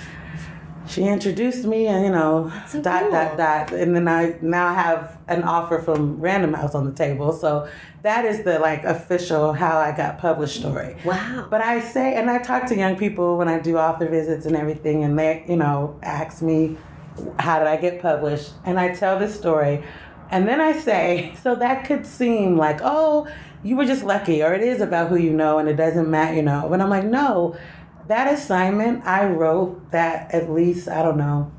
[0.87, 3.11] she introduced me, and you know, so dot cool.
[3.11, 7.33] dot dot, and then I now have an offer from Random House on the table.
[7.33, 7.69] So
[8.03, 10.97] that is the like official how I got published story.
[11.05, 11.47] wow.
[11.51, 14.57] But I say, and I talk to young people when I do author visits and
[14.57, 16.77] everything, and they, you know, ask me,
[17.39, 18.53] how did I get published?
[18.65, 19.85] And I tell this story.
[20.31, 23.29] And then I say, so that could seem like, oh,
[23.63, 26.35] you were just lucky, or it is about who you know, and it doesn't matter,
[26.35, 26.67] you know.
[26.71, 27.57] But I'm like, no,
[28.07, 31.53] that assignment, I wrote that at least, I don't know,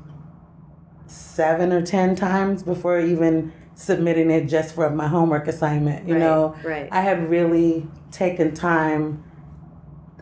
[1.06, 3.52] seven or 10 times before even
[3.84, 6.54] submitting it just for my homework assignment, you Right, know.
[6.62, 6.86] right.
[6.92, 9.24] I had really taken time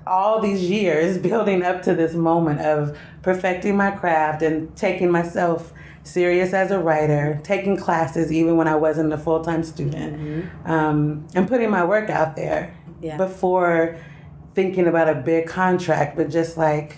[0.07, 5.73] all these years building up to this moment of perfecting my craft and taking myself
[6.05, 11.27] serious as a writer, taking classes even when I wasn't a full time student, um,
[11.35, 13.17] and putting my work out there Yeah.
[13.17, 13.97] before
[14.55, 16.97] thinking about a big contract, but just like,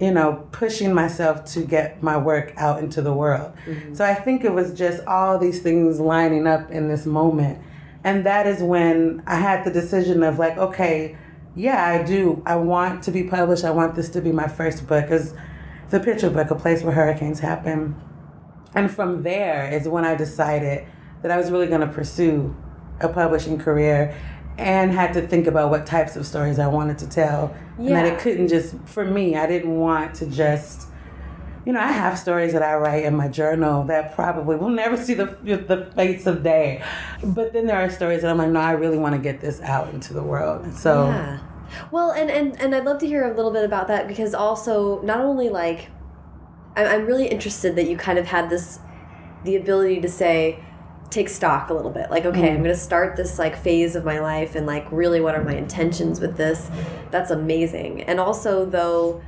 [0.00, 3.52] you know, pushing myself to get my work out into the world.
[3.66, 3.94] Mm-hmm.
[3.94, 7.62] So I think it was just all these things lining up in this moment.
[8.02, 11.18] And that is when I had the decision of like, okay,
[11.54, 12.42] yeah, I do.
[12.46, 13.64] I want to be published.
[13.64, 15.04] I want this to be my first book.
[15.04, 15.34] Because
[15.90, 17.94] the picture book, A Place Where Hurricanes Happen.
[18.74, 20.86] And from there is when I decided
[21.20, 22.56] that I was really going to pursue
[23.00, 24.16] a publishing career
[24.60, 27.54] and had to think about what types of stories I wanted to tell.
[27.78, 30.86] And that it couldn't just, for me, I didn't want to just,
[31.64, 34.98] you know, I have stories that I write in my journal that probably will never
[34.98, 36.84] see the, the face of day.
[37.24, 39.62] But then there are stories that I'm like, no, I really want to get this
[39.62, 40.74] out into the world.
[40.74, 41.40] So, Yeah.
[41.90, 45.00] Well, and, and, and I'd love to hear a little bit about that because also,
[45.02, 45.88] not only like,
[46.76, 48.78] I'm really interested that you kind of had this,
[49.44, 50.62] the ability to say,
[51.10, 52.10] take stock a little bit.
[52.10, 52.64] Like, okay, I'm mm.
[52.64, 55.54] going to start this like phase of my life and like, really, what are my
[55.54, 56.70] intentions with this?
[57.10, 58.02] That's amazing.
[58.02, 59.22] And also, though,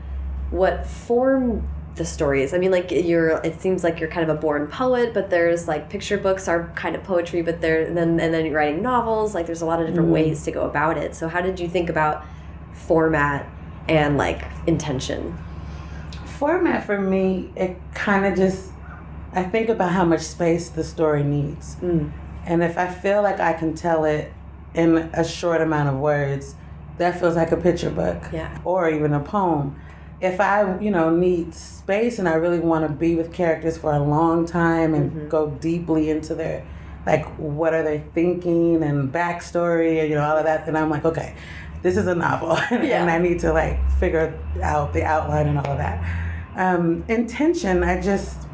[0.50, 2.54] what form the stories.
[2.54, 3.32] I mean, like you're.
[3.44, 6.72] It seems like you're kind of a born poet, but there's like picture books are
[6.74, 9.34] kind of poetry, but there and then and then you're writing novels.
[9.34, 10.12] Like there's a lot of different mm.
[10.12, 11.14] ways to go about it.
[11.14, 12.24] So how did you think about
[12.72, 13.46] format
[13.88, 15.36] and like intention?
[16.24, 18.71] Format for me, it kind of just,
[19.34, 21.76] I think about how much space the story needs.
[21.80, 24.32] And if I feel like I can tell it
[24.74, 26.54] in a short amount of words,
[26.98, 28.58] that feels like a picture book Yeah.
[28.64, 29.76] or even a poem.
[30.20, 33.92] If I, you know, need space and I really want to be with characters for
[33.92, 36.64] a long time and go deeply into their,
[37.06, 40.90] like, what are they thinking and backstory and, you know, all of that, then I'm
[40.90, 41.34] like, okay,
[41.82, 42.56] this is a novel.
[42.70, 43.00] Yeah.
[43.02, 46.04] and I need to, like, figure out the outline and all of that.
[46.54, 48.46] Um, intention, I just,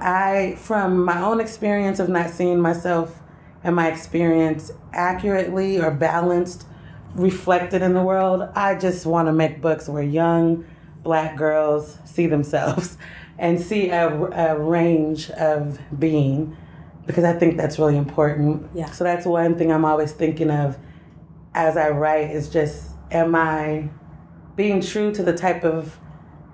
[0.00, 3.20] I, from my own experience of not seeing myself
[3.62, 6.66] and my experience accurately or balanced,
[7.14, 10.64] reflected in the world, I just want to make books where young
[11.02, 12.98] black girls see themselves
[13.38, 16.56] and see a, a range of being
[17.06, 18.68] because I think that's really important.
[18.74, 18.90] Yeah.
[18.90, 20.76] So that's one thing I'm always thinking of
[21.54, 23.88] as I write is just, am I
[24.56, 25.98] being true to the type of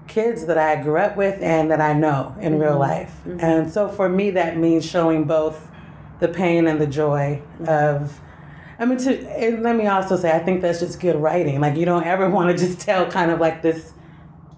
[0.06, 2.80] kids that I grew up with and that I know in real mm-hmm.
[2.80, 3.20] life.
[3.26, 3.40] Mm-hmm.
[3.40, 5.70] And so for me, that means showing both
[6.20, 7.68] the pain and the joy mm-hmm.
[7.68, 8.20] of.
[8.76, 11.60] I mean, to and let me also say, I think that's just good writing.
[11.60, 13.92] Like you don't ever want to just tell kind of like this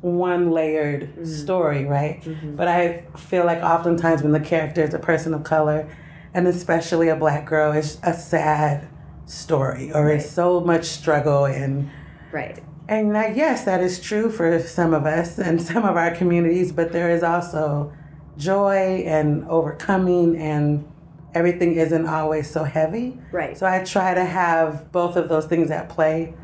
[0.00, 2.22] one layered story, right?
[2.56, 5.88] But I feel like oftentimes when the character is a person of color,
[6.32, 8.88] and especially a black girl, it's a sad
[9.26, 11.90] story or it's so much struggle and
[12.32, 12.62] Right.
[12.88, 16.92] And yes, that is true for some of us and some of our communities, but
[16.92, 17.92] there is also
[18.37, 20.87] joy and overcoming, and
[21.35, 23.18] everything isn't always so heavy.
[23.33, 23.57] Right.
[23.57, 26.35] So I try to have both of those things at play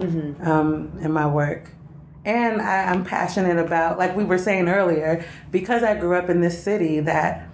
[0.43, 1.71] um, in my work.
[2.25, 6.41] And I, I'm passionate about, like we were saying earlier, because I grew up in
[6.41, 7.49] this city that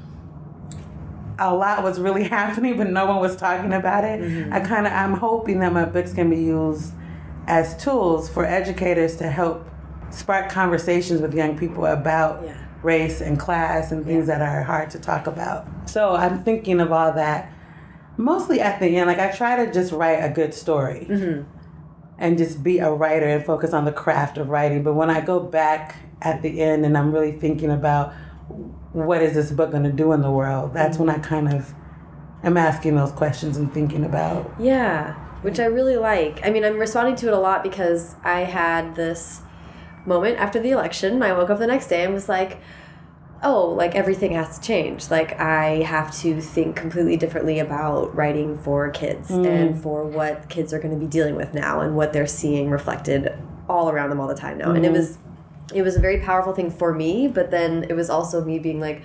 [1.38, 4.20] a lot was really happening, but no one was talking about it.
[4.52, 6.92] I kind of, I'm hoping that my books can be used
[7.48, 9.66] as tools for educators to help
[10.10, 12.52] spark conversations with young people about Yeah.
[12.82, 15.66] race and class and things that are hard to talk about.
[15.86, 17.50] So I'm thinking of all that
[18.18, 19.06] mostly at the end.
[19.06, 21.42] Like I try to just write a good story mm-hmm.
[22.18, 24.82] and just be a writer and focus on the craft of writing.
[24.82, 28.12] But when I go back at the end and I'm really thinking about
[28.92, 31.24] what is this book going to do in the world, that's when mm-hmm.
[31.24, 31.74] I kind of
[32.42, 34.52] am asking those questions and thinking about.
[34.58, 36.40] Yeah, which I really like.
[36.44, 39.42] I mean, I'm responding to it a lot because I had this
[40.04, 41.22] moment after the election.
[41.22, 42.60] I woke up the next day and was like,
[43.42, 45.10] oh, like everything has to change.
[45.10, 49.46] Like, I have to think completely differently about writing for kids mm.
[49.46, 52.68] and for what kids are going to be dealing with now and what they're seeing
[52.68, 53.32] reflected
[53.68, 54.72] all around them all the time now.
[54.72, 54.96] And it mm.
[54.96, 55.18] was.
[55.74, 58.80] It was a very powerful thing for me, but then it was also me being
[58.80, 59.02] like,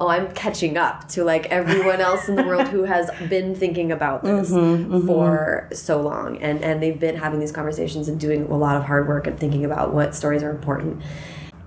[0.00, 3.92] oh, I'm catching up to like everyone else in the world who has been thinking
[3.92, 8.56] about this for so long, and and they've been having these conversations and doing a
[8.56, 11.00] lot of hard work and thinking about what stories are important.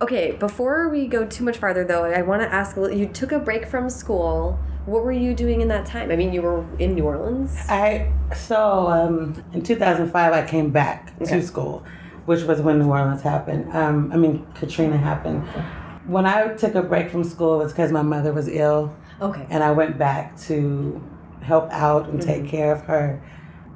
[0.01, 3.39] Okay, before we go too much farther, though, I want to ask: you took a
[3.39, 4.59] break from school.
[4.85, 6.11] What were you doing in that time?
[6.11, 7.55] I mean, you were in New Orleans.
[7.69, 11.39] I so um, in 2005 I came back Okay.
[11.39, 11.83] to school,
[12.25, 13.71] which was when New Orleans happened.
[13.75, 15.43] Um, I mean Katrina happened.
[16.07, 19.45] When I took a break from school, it was because my mother was ill, Okay.
[19.49, 21.01] and I went back to
[21.41, 23.21] help out and take care of her,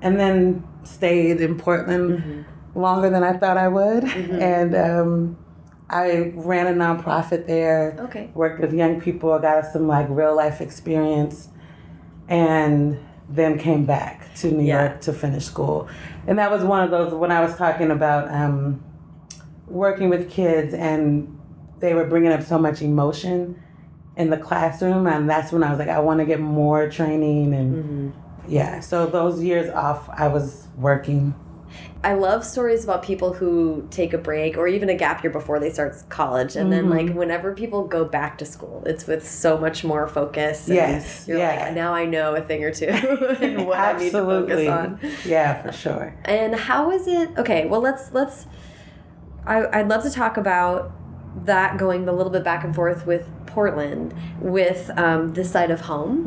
[0.01, 4.75] and then stayed in Portland longer than I thought I would, and.
[4.75, 5.37] Um,
[5.91, 8.29] I ran a nonprofit there Okay.
[8.35, 9.29] worked with young people.
[9.39, 11.49] Got us some like real life experience,
[12.27, 14.83] and then came back to New Yeah.
[14.83, 15.87] York to finish school.
[16.27, 18.83] And that was one of those when I was talking about um,
[19.67, 21.38] working with kids, and
[21.79, 23.61] they were bringing up so much emotion
[24.19, 27.53] in the classroom, and that's when I was like, I want to get more training,
[27.53, 28.51] and mm-hmm.
[28.51, 28.81] yeah.
[28.81, 31.33] So those years off, I was working.
[32.03, 35.59] I love stories about people who take a break or even a gap year before
[35.59, 37.17] they start college, and then like mm-hmm.
[37.17, 40.67] whenever people go back to school, it's with so much more focus.
[40.67, 41.65] and Yes, you're yeah.
[41.65, 44.99] like now I know a thing or two and what I need to focus on.
[45.25, 46.15] Yeah, for sure.
[46.25, 47.37] And how is it?
[47.37, 48.47] Okay, well let's let's.
[49.45, 50.91] I I'd love to talk about
[51.45, 55.81] that going a little bit back and forth with Portland with um, this side of
[55.81, 56.25] home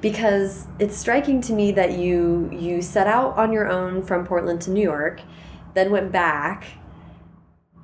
[0.00, 4.60] because it's striking to me that you you set out on your own from Portland
[4.62, 5.20] to New York
[5.74, 6.64] then went back.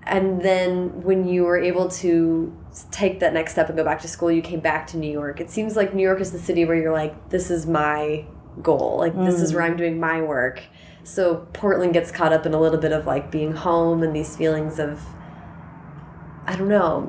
[0.04, 2.56] And then when you were able to
[2.90, 5.40] take that next step and go back to school, you came back to New York.
[5.40, 8.24] It seems like New York is the city where you're like, this is my
[8.62, 8.96] goal.
[8.98, 10.62] Like, this is where I'm doing my work.
[11.04, 14.36] So Portland gets caught up in a little bit of like being home and these
[14.36, 15.02] feelings of
[16.48, 17.06] I don't know.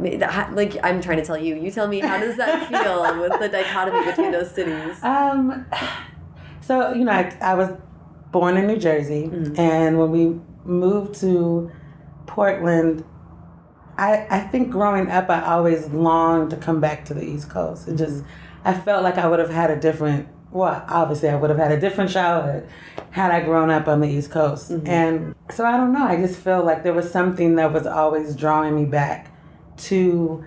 [0.52, 1.56] Like I'm trying to tell you.
[1.56, 2.02] You tell me.
[2.02, 5.02] How does that feel with the dichotomy between those cities?
[5.02, 5.66] Um,
[6.60, 7.70] so you know, I, I was
[8.34, 11.72] born in New Jersey, and when we moved to
[12.28, 13.06] Portland,
[13.98, 17.88] I I think growing up, I always longed to come back to the East Coast.
[17.88, 18.26] It just,
[18.66, 20.28] I felt like I would have had a different.
[20.52, 22.68] Well, obviously, I would have had a different childhood
[23.12, 24.72] had I grown up on the East Coast.
[24.88, 26.04] And so I don't know.
[26.04, 29.32] I just feel like there was something that was always drawing me back
[29.78, 30.44] to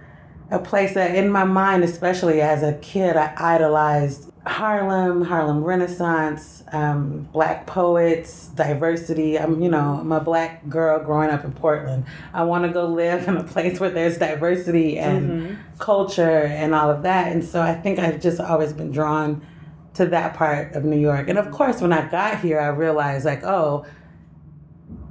[0.51, 6.65] a place that in my mind, especially as a kid, I idolized Harlem, Harlem Renaissance,
[6.73, 9.39] um, black poets, diversity.
[9.39, 12.05] I'm, you know, I'm a black girl growing up in Portland.
[12.35, 16.91] I want to go live in a place where there's diversity and culture and all
[16.91, 17.33] of that.
[17.33, 19.47] And so I think I've just always been drawn
[19.95, 21.29] to that part of New York.
[21.29, 23.85] And of course, when I got here, I realized like, oh,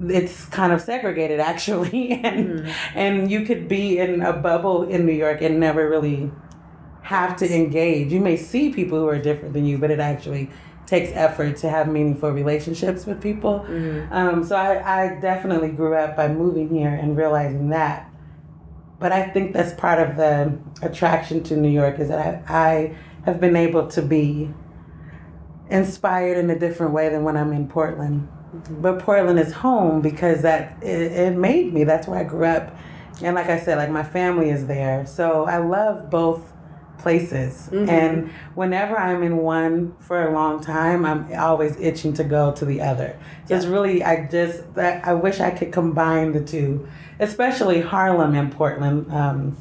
[0.03, 5.13] it's kind of segregated actually and and you could be in a bubble in New
[5.13, 6.31] York and never really
[7.01, 8.11] have to engage.
[8.11, 10.49] You may see people who are different than you, but it actually
[10.85, 13.65] takes effort to have meaningful relationships with people.
[14.11, 18.09] Um, so I, I definitely grew up by moving here and realizing that.
[18.99, 22.95] But I think that's part of the attraction to New York is that I, I
[23.25, 24.53] have been able to be
[25.71, 28.27] inspired in a different way than when I'm in Portland.
[28.69, 31.85] But Portland is home because that it, it made me.
[31.85, 32.75] That's where I grew up,
[33.21, 35.05] and like I said, like my family is there.
[35.05, 36.51] So I love both
[37.01, 37.69] places.
[37.89, 42.65] And whenever I'm in one for a long time, I'm always itching to go to
[42.65, 43.17] the other.
[43.45, 46.87] So it's really I just that I wish I could combine the two,
[47.19, 49.11] especially Harlem and Portland.
[49.11, 49.57] Um,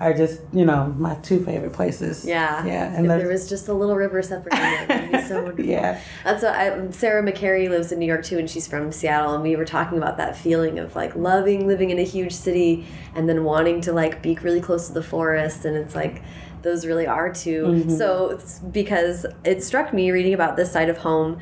[0.00, 2.24] are just you know my two favorite places.
[2.24, 2.64] Yeah.
[2.64, 5.28] yeah, and there was just a little river separating them.
[5.28, 5.64] so wonderful.
[5.64, 6.00] yeah.
[6.24, 9.34] That's what I, um, Sarah McCarry lives in New York too, and she's from Seattle.
[9.34, 12.86] And we were talking about that feeling of like loving living in a huge city
[13.14, 15.66] and then wanting to like be really close to the forest.
[15.66, 16.22] And it's like
[16.62, 17.90] those really are 2 mm-hmm.
[17.90, 21.40] So it's because it struck me reading about this side of home,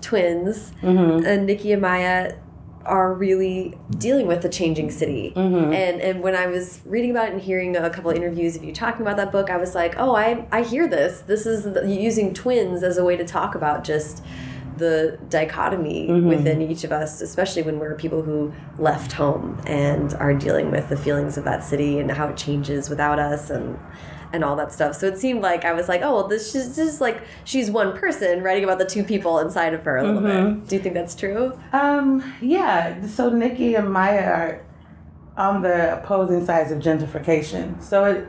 [0.00, 1.24] twins, mm-hmm.
[1.24, 2.34] and Nikki and Maya
[2.86, 5.32] are really dealing with the changing city.
[5.34, 5.72] Mm-hmm.
[5.72, 8.64] And and when I was reading about it and hearing a couple of interviews of
[8.64, 11.20] you talking about that book, I was like, oh, I I hear this.
[11.22, 14.24] This is the, using twins as a way to talk about just
[14.78, 16.28] the dichotomy mm-hmm.
[16.28, 20.88] within each of us, especially when we're people who left home and are dealing with
[20.88, 23.78] the feelings of that city and how it changes without us and
[24.32, 24.96] and all that stuff.
[24.96, 27.96] So it seemed like I was like, oh, well, this is just like she's one
[27.96, 30.68] person writing about the two people inside of her a little bit.
[30.68, 31.58] Do you think that's true?
[31.72, 33.06] Um, yeah.
[33.06, 34.66] So Nikki and Maya are
[35.36, 37.82] on the opposing sides of gentrification.
[37.82, 38.28] So it,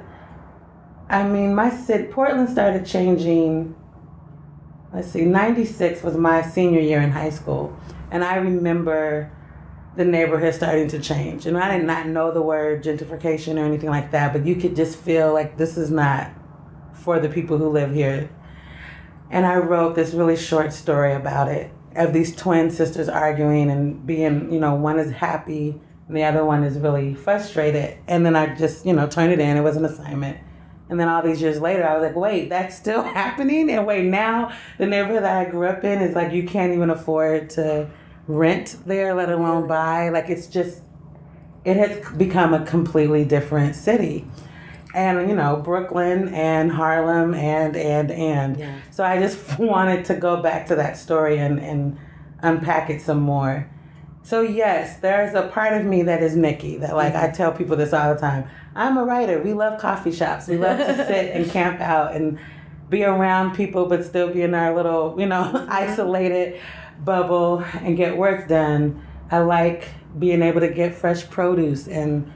[1.10, 3.76] I mean, my city, Portland started changing.
[4.94, 7.76] Let's see, '96 was my senior year in high school,
[8.12, 9.32] and I remember
[9.96, 11.46] the neighborhood starting to change.
[11.46, 14.76] And I did not know the word gentrification or anything like that, but you could
[14.76, 16.32] just feel like this is not
[16.94, 18.30] for the people who live here.
[19.30, 24.06] And I wrote this really short story about it of these twin sisters arguing and
[24.06, 27.98] being, you know, one is happy and the other one is really frustrated.
[28.08, 29.58] And then I just, you know, turned it in.
[29.58, 30.38] It was an assignment.
[30.90, 33.70] And then all these years later, I was like, wait, that's still happening?
[33.70, 36.90] And wait, now the neighborhood that I grew up in is like you can't even
[36.90, 37.90] afford to
[38.28, 40.10] rent there, let alone buy.
[40.10, 40.82] Like it's just,
[41.66, 44.26] it has become a completely different city.
[44.94, 48.58] And you know, Brooklyn and Harlem and and and.
[48.58, 48.80] Yeah.
[48.92, 51.98] So I just wanted to go back to that story and, and
[52.42, 53.70] unpack it some more.
[54.24, 57.36] So yes, there's a part of me that is Nikki that like I mm-hmm.
[57.36, 58.48] tell people this all the time.
[58.76, 59.42] I'm a writer.
[59.42, 60.48] We love coffee shops.
[60.48, 62.40] We love to sit and camp out and
[62.90, 66.60] be around people but still be in our little, you know, isolated
[67.04, 69.06] bubble and get work done.
[69.32, 69.88] I like
[70.18, 72.32] being able to get fresh produce and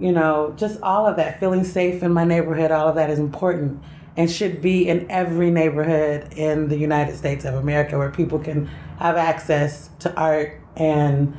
[0.00, 3.20] you know, just all of that, feeling safe in my neighborhood, all of that is
[3.20, 3.80] important
[4.16, 8.66] and should be in every neighborhood in the United States of America where people can
[8.98, 11.34] have access to art and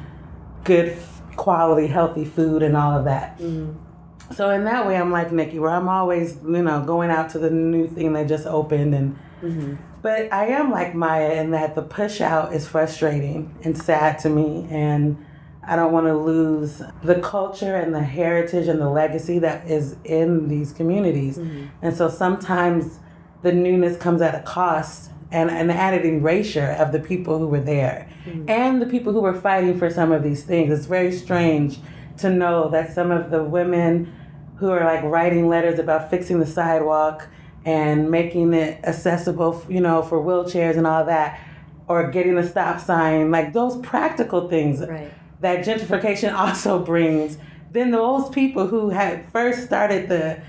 [0.63, 0.97] good
[1.35, 3.37] quality, healthy food and all of that.
[3.37, 4.33] Mm-hmm.
[4.33, 7.39] So in that way, I'm like Nikki, where I'm always, you know, going out to
[7.39, 9.19] the new thing that just opened and.
[9.41, 9.75] Mm-hmm.
[10.03, 14.29] But I am like Maya in that the push out is frustrating and sad to
[14.29, 15.25] me, and
[15.65, 19.95] I don't want to lose the culture and the heritage and the legacy that is
[20.03, 21.37] in these communities.
[21.37, 21.67] Mm-hmm.
[21.81, 22.99] And so sometimes
[23.41, 27.59] the newness comes at a cost, and an added erasure of the people who were
[27.59, 28.47] there mm-hmm.
[28.47, 30.71] and the people who were fighting for some of these things.
[30.71, 31.79] It's very strange
[32.19, 34.13] to know that some of the women
[34.57, 37.27] who are like writing letters about fixing the sidewalk
[37.65, 41.39] and making it accessible, you know, for wheelchairs and all that,
[41.87, 45.11] or getting a stop sign, like those practical things Right.
[45.41, 47.37] that gentrification also brings.
[47.71, 50.41] Then those people who had first started the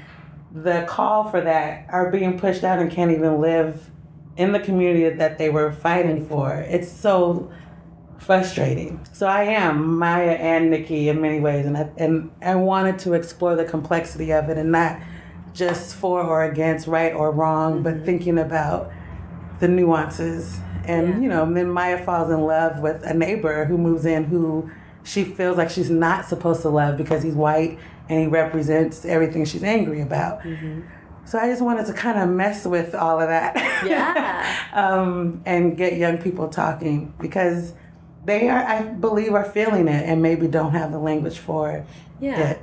[0.53, 3.91] the call for that are being pushed out and can't even live
[4.37, 6.53] in the community that they were fighting for.
[6.69, 7.51] It's so
[8.19, 9.01] frustrating.
[9.13, 13.15] So I am Maya and Nikki in many ways, and I, and I wanted to
[13.15, 15.01] explore the complexity of it and not
[15.55, 18.91] just for or against, right or wrong, but thinking about
[19.61, 20.59] the nuances.
[20.87, 21.19] And Yeah.
[21.21, 24.69] you know, then Maya falls in love with a neighbor who moves in who
[25.05, 27.79] she feels like she's not supposed to love because he's white
[28.09, 30.41] and he represents everything she's angry about.
[31.25, 33.55] So I just wanted to kind of mess with all of that.
[33.87, 34.45] Yeah.
[34.75, 37.73] um, and get young people talking because
[38.27, 41.87] they are, I believe, are feeling it and maybe don't have the language for it.
[42.21, 42.51] Yeah.
[42.51, 42.63] it.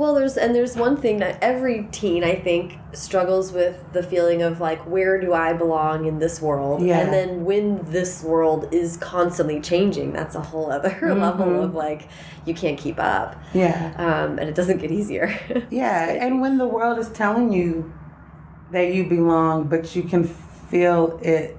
[0.00, 4.40] Well, there's and there's one thing that every teen I think struggles with the feeling
[4.40, 6.80] of like where do I belong in this world?
[6.80, 7.00] Yeah.
[7.00, 12.08] And then when this world is constantly changing, that's a whole other level of like
[12.46, 13.36] you can't keep up.
[13.52, 13.92] Yeah.
[13.98, 15.38] Um, and it doesn't get easier.
[15.70, 16.08] Yeah.
[16.08, 17.92] And when the world is telling you
[18.72, 21.58] that you belong, but you can feel it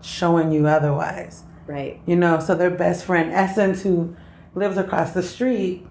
[0.00, 1.42] showing you otherwise.
[1.66, 2.00] right.
[2.06, 4.16] You know, so their best friend, Essence, who
[4.54, 5.86] lives across the street,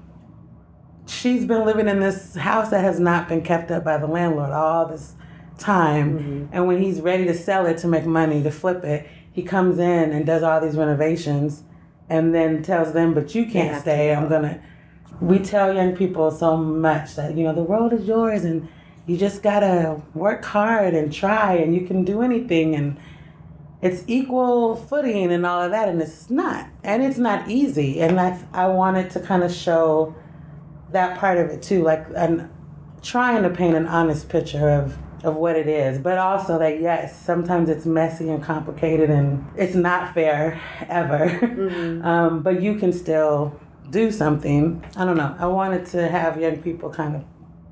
[1.07, 4.51] she's been living in this house that has not been kept up by the landlord
[4.51, 5.15] all this
[5.57, 6.49] time.
[6.51, 9.79] And when he's ready to sell it to make money, to flip it, he comes
[9.79, 11.63] in and does all these renovations
[12.09, 14.13] and then tells them, But you can't stay.
[14.13, 14.61] I'm going to.
[15.21, 18.67] We tell young people so much that, you know, the world is yours and
[19.05, 22.75] you just got to work hard and try and you can do anything.
[22.75, 22.97] And
[23.81, 26.67] it's equal footing and all of that, and it's not.
[26.83, 28.01] And it's not easy.
[28.01, 30.15] And I, I wanted to kind of show
[30.93, 32.49] that part of it too, like an,
[33.01, 37.19] trying to paint an honest picture of, of what it is, but also that yes,
[37.19, 42.01] sometimes it's messy and complicated and it's not fair ever.
[42.03, 44.83] um, but you can still do something.
[44.95, 45.35] I don't know.
[45.37, 47.23] I wanted to have young people kind of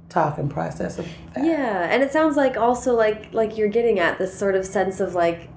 [0.10, 1.46] talk and process of that.
[1.46, 5.00] Yeah, and it sounds like also like like you're getting at this sort of sense
[5.00, 5.50] of like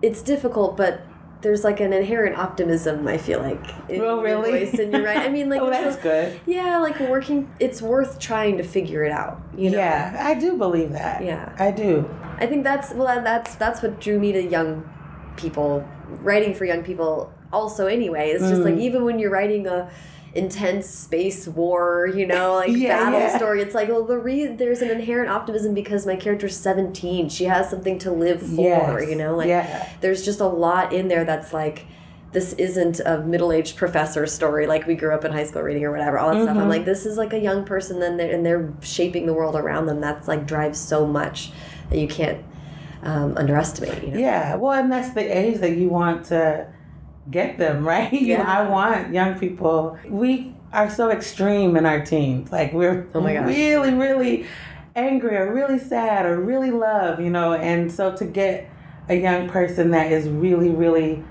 [0.00, 1.02] it's difficult, but
[1.42, 3.06] there's like an inherent optimism.
[3.06, 4.66] I feel like in Oh, your really?
[4.66, 5.18] voice, and you're right.
[5.18, 6.40] I mean, like oh, that's a- good.
[6.46, 7.50] yeah, like working.
[7.60, 9.40] It's worth trying to figure it out.
[9.56, 9.78] You know.
[9.78, 11.22] Yeah, I do believe that.
[11.24, 11.52] Yeah.
[11.58, 12.08] I do.
[12.38, 14.88] I think that's well, that's that's what drew me to young
[15.36, 15.86] people
[16.22, 17.32] writing for young people.
[17.52, 18.64] Also, anyway, it's just Mm.
[18.64, 19.90] like even when you're writing a
[20.34, 23.36] intense space war, you know, like Yeah, battle yeah.
[23.36, 27.28] story, it's like well, the re- there's an inherent optimism because my character's 17.
[27.28, 29.10] She has something to live for, Yes.
[29.10, 29.88] you know, like yeah.
[30.00, 31.86] there's just a lot in there that's like.
[32.32, 35.90] This isn't a middle-aged professor story like we grew up in high school reading or
[35.92, 36.18] whatever.
[36.18, 36.56] All that stuff.
[36.56, 36.70] I'm Mhm.
[36.70, 39.84] like, this is like a young person, then they're, and they're shaping the world around
[39.84, 40.00] them.
[40.00, 41.52] That's like drives so much
[41.90, 42.38] that you can't
[43.02, 44.02] um, underestimate.
[44.02, 44.18] You know?
[44.18, 46.68] Yeah, well, and that's the age that you want to
[47.30, 48.12] get them, right?
[48.12, 49.98] You- know, I want young people.
[50.08, 52.50] We are so extreme in our teens.
[52.50, 54.46] Like, we're Oh really, really
[54.96, 57.52] angry or really sad or really love, you know?
[57.54, 58.68] And so to get
[59.08, 61.22] a young person that is really, really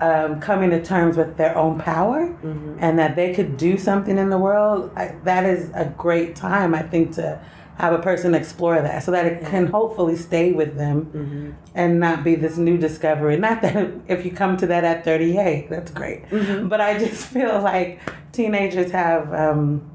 [0.00, 2.76] um, coming to terms with their own power Mhm.
[2.80, 6.74] and that they could do something in the world, I, that is a great time,
[6.74, 7.38] I think, to
[7.78, 11.54] have a person explore that so that it can hopefully stay with them Mhm.
[11.74, 13.36] and not be this new discovery.
[13.38, 16.28] Not that if you come to that at 30, hey, that's great.
[16.30, 16.68] Mhm.
[16.68, 17.98] But I just feel like
[18.32, 19.90] teenagers have um,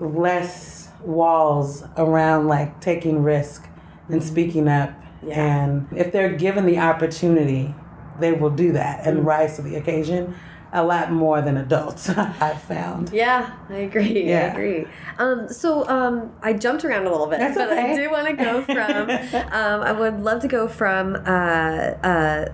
[0.00, 3.66] less walls around like taking risk
[4.08, 4.90] and speaking up.
[5.26, 5.42] Yeah.
[5.44, 7.74] And if they're given the opportunity,
[8.20, 10.34] they will do that and rise to the occasion
[10.72, 13.10] a lot more than adults, I've found.
[13.12, 14.32] Yeah, I agree.
[14.32, 14.86] I agree.
[15.18, 18.32] Um, so um, I jumped around a little bit, That's but I do want to
[18.34, 19.10] go from.
[19.52, 21.16] um, I would love to go from.
[21.16, 22.48] Uh, uh,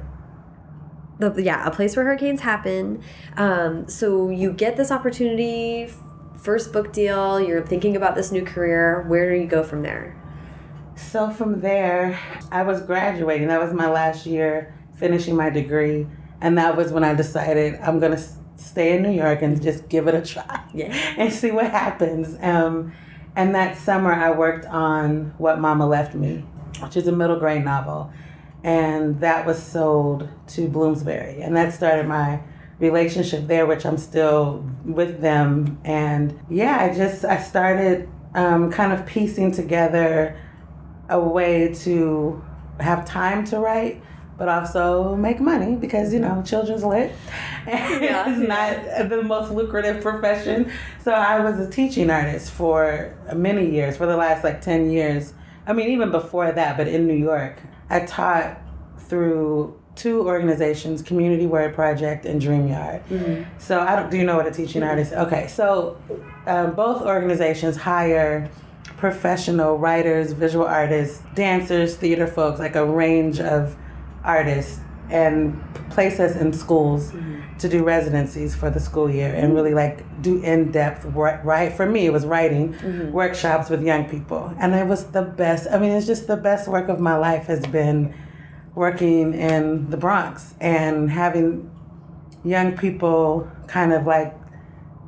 [1.19, 3.03] the, yeah, a place where hurricanes happen.
[3.37, 5.89] Um, so you get this opportunity,
[6.37, 7.41] first book deal.
[7.41, 9.03] You're thinking about this new career.
[9.09, 10.21] Where do you go from there?
[10.97, 12.19] So from there,
[12.51, 13.49] I was graduating.
[13.49, 16.07] That was my last year finishing my degree.
[16.45, 18.23] And that was when I decided I'm going to
[18.57, 20.93] stay in New York and just give it a try Yeah.
[21.17, 22.37] and see what happens.
[22.39, 22.93] Um,
[23.35, 26.45] and that summer, I worked on What Momma Left Me,
[26.81, 28.13] which is a middle grade novel.
[28.63, 31.41] And that was sold to Bloomsbury.
[31.41, 32.41] And that started my
[32.79, 35.81] relationship there, which I'm still with them.
[35.83, 40.39] And yeah, I just, I started um, kind of piecing together
[41.09, 42.45] a way to
[42.81, 44.03] have time to write,
[44.37, 47.13] but also make money because you know children's lit
[47.67, 50.71] Yeah, it's not the most lucrative profession.
[51.03, 55.35] So I was a teaching artist for many years, for the last like ten years.
[55.67, 57.59] I mean, even before that, but in New York,
[57.89, 58.61] I taught
[58.99, 63.03] through two organizations, Community Word Project and DreamYard.
[63.59, 64.11] So I don't.
[64.11, 65.13] Do you know what a teaching artist?
[65.13, 65.97] Okay, so
[66.47, 68.51] um, both organizations hire
[68.97, 73.77] professional writers, visual artists, dancers, theater folks, like a range of
[74.25, 77.57] artists, and place us in schools mm-hmm.
[77.59, 81.87] to do residencies for the school year and really like do in-depth work right for
[81.87, 83.13] me it was writing mm-hmm.
[83.13, 84.55] workshops with young people.
[84.59, 87.47] And it was the best i mean it's just the best work of my life
[87.47, 88.15] has been
[88.75, 91.71] working in the bronx and having
[92.43, 94.35] young people kind of like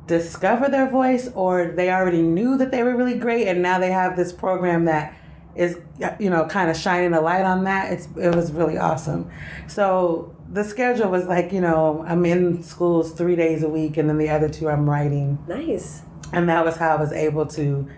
[0.05, 3.91] discover their voice or they already knew that they were really great and now they
[3.91, 5.13] have this program that
[5.57, 5.77] is
[6.19, 9.29] you know kind of shining a light on that it's it was really awesome.
[9.67, 14.07] So the schedule was like you know i'm in schools three days a week and
[14.09, 15.37] then the other two i'm writing.
[15.47, 16.03] Nice.
[16.31, 17.89] and that was how i was able to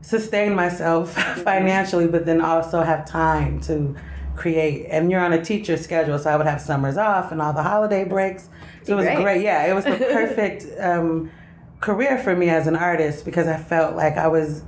[0.00, 1.12] sustain myself
[1.44, 3.94] financially but then also have time to
[4.34, 4.86] create.
[4.90, 7.62] And you're on a teacher schedule so i would have summers off and all the
[7.62, 8.48] holiday breaks.
[8.82, 9.22] So it was Great.
[9.22, 9.42] great.
[9.42, 11.30] Yeah it was the perfect um,
[11.80, 14.62] career for me as an artist because i felt like i was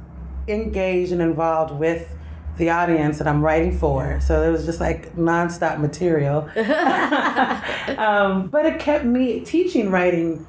[0.48, 2.14] engaged and involved with
[2.58, 4.18] the audience that i'm writing for.
[4.20, 6.48] So it was just like nonstop material.
[7.98, 10.44] Um, but it kept me teaching writing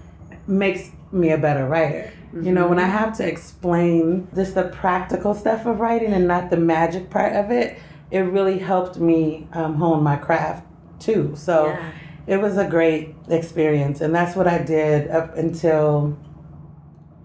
[0.48, 2.12] makes me a better writer.
[2.34, 6.50] You know when i have to explain just the practical stuff of writing and not
[6.50, 7.80] the magic part of it
[8.12, 10.66] it really helped me um, hone my craft
[11.00, 11.34] too.
[11.36, 11.92] So Yeah.
[12.28, 14.02] it was a great experience.
[14.02, 16.18] And that's what i did up until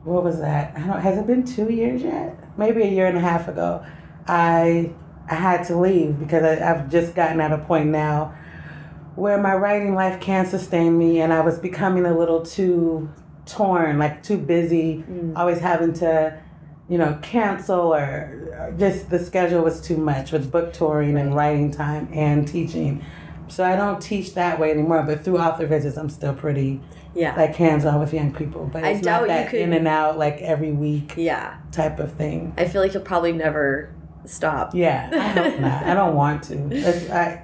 [0.05, 0.75] what was that?
[0.77, 2.37] I don't has it been two years yet?
[2.59, 3.85] Maybe a year and a half ago
[4.27, 4.91] i
[5.29, 8.35] i had to leave because I, i've just gotten at a point now
[9.15, 13.11] where my writing life can't sustain me and i was becoming a little too
[13.47, 15.37] torn like too busy mm.
[15.37, 16.39] always having to
[16.89, 21.71] you know cancel or just the schedule was too much with book touring and writing
[21.71, 23.05] time and teaching
[23.49, 26.81] so i don't teach that way anymore but through author visits i'm still pretty
[27.15, 27.35] Yeah.
[27.37, 29.89] like hands-on with young people but I it's doubt not you that could- in and
[29.89, 31.57] out like every week yeah.
[31.71, 33.93] type of thing I feel like you'll probably never
[34.25, 34.75] stop.
[34.75, 36.57] yeah i hope not i don't want to
[37.15, 37.43] I,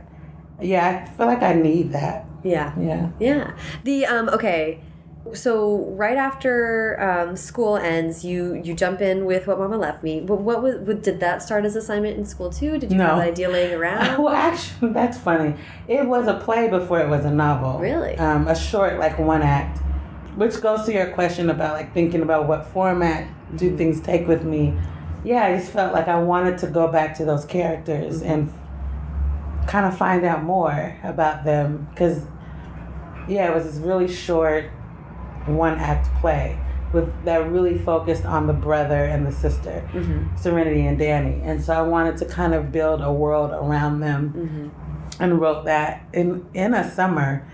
[0.62, 2.72] yeah i feel like i need that Yeah.
[2.78, 3.56] yeah Yeah.
[3.84, 4.80] The um okay.
[5.34, 10.22] So right after um, school ends, you you jump in with what Momma left me.
[10.22, 12.78] What, what was what, did that start as assignment in school too?
[12.78, 13.16] Did you have No.
[13.18, 14.22] that idea laying around?
[14.24, 15.54] well, actually, that's funny.
[15.86, 17.78] It was a play before it was a novel.
[17.78, 18.16] Really?
[18.16, 19.82] Um, a short, like one act,
[20.36, 24.44] which goes to your question about like thinking about what format do things take with
[24.44, 24.72] me.
[25.24, 28.52] Yeah, I just felt like I wanted to go back to those characters and
[29.66, 32.24] kind of find out more about them because,
[33.28, 34.64] yeah, it was this really short
[35.46, 36.58] one act play
[36.92, 39.86] with that really focused on the brother and the sister.
[39.92, 40.34] mm-hmm.
[40.36, 41.40] Serenity and Danny.
[41.42, 45.22] And so I wanted to kind of build a world around them Mm-hmm.
[45.22, 47.46] and wrote that in in a summer.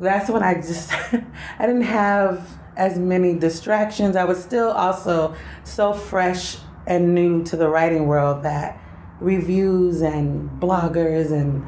[0.00, 0.92] That's when I just
[1.58, 2.46] I didn't have
[2.76, 4.16] as many distractions.
[4.16, 5.34] I was still also
[5.64, 8.80] so fresh and new to the writing world that
[9.20, 11.64] reviews and bloggers and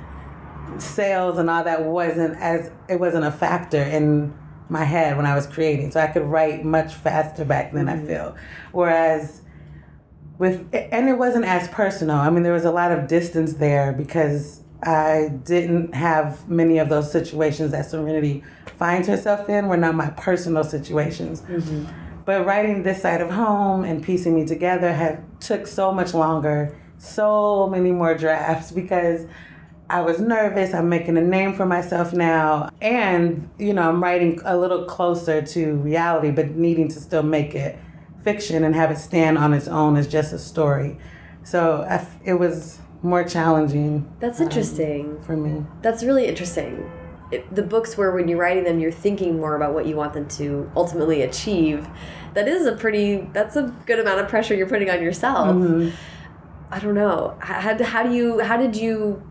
[0.82, 4.34] sales and all that wasn't as it wasn't a factor in
[4.68, 5.90] my head when I was creating.
[5.90, 8.06] So I could write much faster back then, I mm-hmm.
[8.06, 8.36] feel.
[8.72, 9.42] Whereas
[10.38, 12.16] with and it wasn't as personal.
[12.16, 16.88] I mean, there was a lot of distance there because I didn't have many of
[16.88, 18.42] those situations that Serenity
[18.78, 21.42] finds herself in were not my personal situations.
[21.42, 22.09] Mm-hmm.
[22.24, 26.76] But writing this side of home and piecing me together had took so much longer,
[26.98, 29.26] so many more drafts because
[29.88, 30.72] I was nervous.
[30.72, 32.70] I'm making a name for myself now.
[32.80, 37.54] And, you know, I'm writing a little closer to reality, but needing to still make
[37.54, 37.78] it
[38.22, 40.96] fiction and have it stand on its own as just a story.
[41.42, 45.20] So I it was more challenging That's um, interesting.
[45.22, 45.64] for me.
[45.82, 46.90] That's really interesting.
[47.31, 50.14] It, the books where when you're writing them, you're thinking more about what you want
[50.14, 51.89] them to ultimately achieve.
[52.35, 53.28] That is a pretty.
[53.33, 55.49] That's a good amount of pressure you're putting on yourself.
[55.57, 55.93] Mhm.
[56.70, 57.37] I don't know.
[57.41, 58.41] How, how do you?
[58.41, 59.22] How did you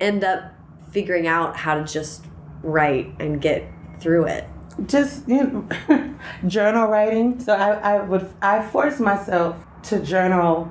[0.00, 0.52] end up
[0.90, 2.24] figuring out how to just
[2.62, 3.64] write and get
[4.00, 4.46] through it?
[4.86, 5.44] just you
[5.88, 6.14] know,
[6.46, 7.38] journal writing.
[7.40, 10.70] So I, I would I force myself to journal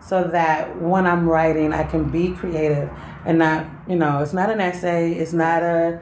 [0.00, 2.90] so that when I'm writing I can be creative
[3.24, 6.00] and not you know it's not an essay it's not a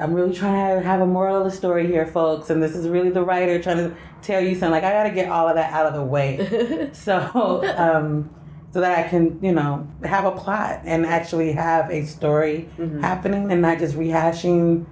[0.00, 2.88] I'm really trying to have a moral of the story here folks and this is
[2.88, 5.56] really the writer trying to tell you something like I got to get all of
[5.56, 6.90] that out of the way.
[6.92, 8.30] So um,
[8.72, 12.68] so that I can, you know, have a plot and actually have a story
[13.00, 14.86] happening and not just rehashing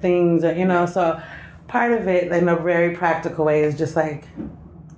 [0.00, 1.22] things or, you know, so
[1.68, 4.24] part of it in a very practical way is just like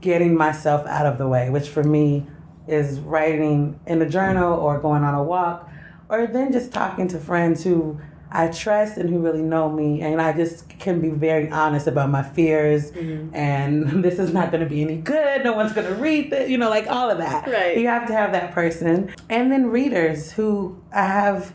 [0.01, 2.27] getting myself out of the way, which for me
[2.67, 5.71] is writing in a journal or going on a walk
[6.09, 8.01] or then just talking to friends who
[8.31, 12.11] I trust and who really know me, and I just can be very honest about
[12.11, 12.91] my fears.
[12.91, 13.35] Mm-hmm.
[13.35, 15.45] And this is not going to be any good.
[15.45, 16.49] No one's going to read it.
[16.49, 17.47] You know, like all of that.
[17.47, 17.79] Right.
[17.79, 21.55] You have to have that person, and then readers who I have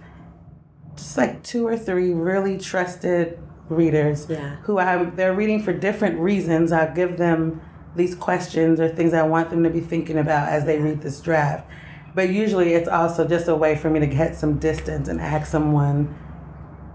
[0.95, 3.39] just like two or three really trusted
[3.69, 4.55] readers Yeah.
[4.63, 6.71] who I they're reading for different reasons.
[6.71, 7.61] I'll give them
[7.95, 11.19] these questions or things I want them to be thinking about as they read this
[11.19, 11.67] draft.
[12.15, 15.49] But usually it's also just a way for me to get some distance and ask
[15.49, 16.15] someone,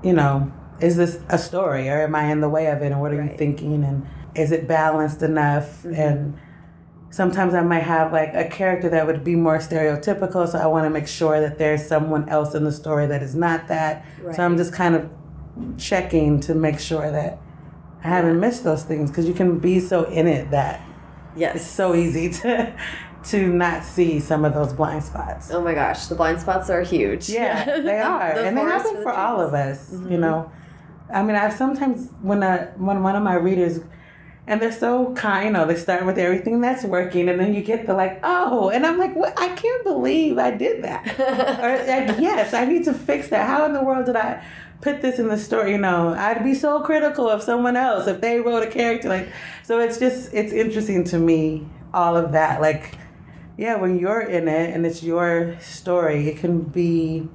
[0.03, 3.01] you know, is this a story or am I in the way of it and
[3.01, 5.95] what are you thinking and is it balanced enough mm-hmm.
[5.95, 6.39] and
[7.11, 10.85] sometimes I might have like a character that would be more stereotypical so I want
[10.85, 14.05] to make sure that there's someone else in the story that is not that.
[14.21, 14.35] Right.
[14.35, 15.09] So I'm just kind of
[15.79, 17.39] checking to make sure that
[18.03, 20.81] I haven't missed those things because you can be so in it that
[21.35, 21.71] it's Yes.
[21.71, 22.75] so easy to
[23.25, 25.51] to not see some of those blind spots.
[25.51, 27.29] Oh my gosh, the blind spots are huge.
[27.31, 29.93] Yeah, they are, The and they happen the for all of us.
[29.93, 30.21] You mm-hmm.
[30.21, 30.53] know,
[31.13, 33.81] I mean, I've sometimes when a when one of my readers,
[34.47, 37.63] and they're so kind, you know, they start with everything that's working, and then you
[37.63, 39.39] get the like, oh, and I'm like, what?
[39.39, 41.19] I can't believe I did that.
[41.61, 41.79] or
[42.09, 43.47] like, yes, I need to fix that.
[43.49, 44.45] How in the world did I?
[44.81, 46.13] Put this in the story, you know.
[46.13, 49.29] I'd be so critical of someone else if they wrote a character like.
[49.63, 52.61] So it's just it's interesting to me all of that.
[52.61, 52.99] Like,
[53.57, 57.29] yeah, when you're in it and it's your story, it can be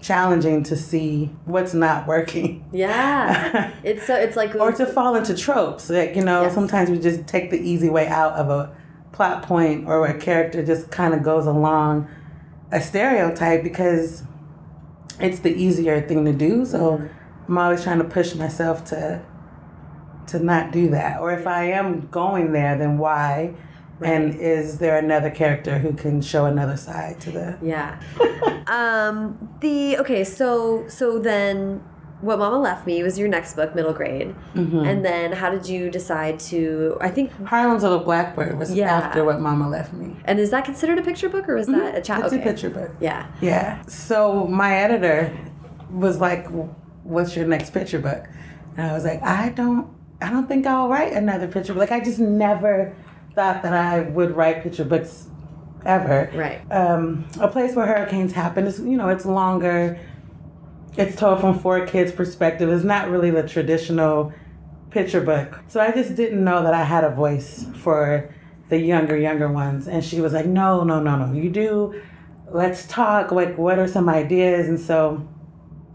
[0.00, 2.64] challenging to see what's not working.
[2.72, 3.72] Yeah.
[3.84, 5.88] It's so it's like or to fall into tropes.
[5.88, 6.54] Like, you know, Yes.
[6.54, 8.74] sometimes we just take the easy way out of a
[9.12, 12.08] plot point or a character just kind of goes along
[12.72, 14.24] a stereotype because
[15.20, 16.64] it's the easier thing to do.
[16.64, 17.06] So mm-hmm.
[17.48, 19.22] I'm always trying to push myself to
[20.28, 21.20] to not do that.
[21.20, 23.54] Or if I am going there, then why?
[24.02, 27.98] And is there another character who can show another side to the Yeah.
[28.66, 29.16] um
[29.60, 31.82] the okay, so so then
[32.22, 34.34] what Momma Left Me was your next book, middle grade.
[34.54, 34.78] Mm-hmm.
[34.80, 38.90] And then how did you decide to I think Harlem's Little Blackbird was Yeah.
[38.90, 40.16] after what Momma left me.
[40.24, 42.24] and is that considered a picture book or was that a child?
[42.24, 42.42] It's okay.
[42.42, 42.90] a picture book.
[43.00, 43.26] Yeah.
[43.40, 43.82] Yeah.
[43.86, 45.36] So my editor
[45.90, 46.46] was like,
[47.04, 48.22] "What's your next picture book?"
[48.76, 49.86] And I was like, "I don't,
[50.20, 51.80] I don't think I'll write another picture book.
[51.88, 52.94] Like I just never
[53.36, 55.28] thought that I would write picture books
[55.84, 56.30] ever.
[56.34, 56.60] Right.
[56.72, 60.00] Um, a place where hurricanes happen is, you know, it's longer.
[60.96, 62.70] It's told from four kids' perspective.
[62.70, 64.32] It's not really the traditional
[64.90, 65.60] picture book.
[65.68, 68.34] So I just didn't know that I had a voice for
[68.70, 69.86] the younger, younger ones.
[69.86, 72.00] And she was like, no, no, no, no, you do.
[72.50, 73.32] Let's talk.
[73.32, 74.66] Like, what are some ideas?
[74.66, 75.28] And so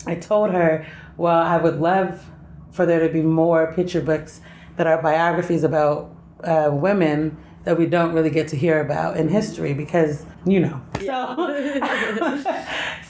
[0.06, 0.86] I told her,
[1.18, 2.24] well, I would love
[2.72, 4.42] for there to be more picture books
[4.78, 9.30] that are biographies about uh, women that we don't really get to hear about in
[9.30, 10.82] history because, you know.
[11.00, 12.56] So,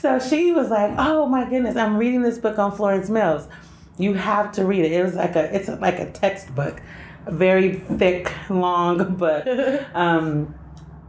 [0.00, 3.48] so she was like, oh my goodness, I'm reading this book on Florence Mills.
[3.98, 4.92] You have to read it.
[4.92, 6.82] It was like a, it's like a textbook,
[7.26, 9.46] a very thick, long book.
[9.94, 10.54] Um,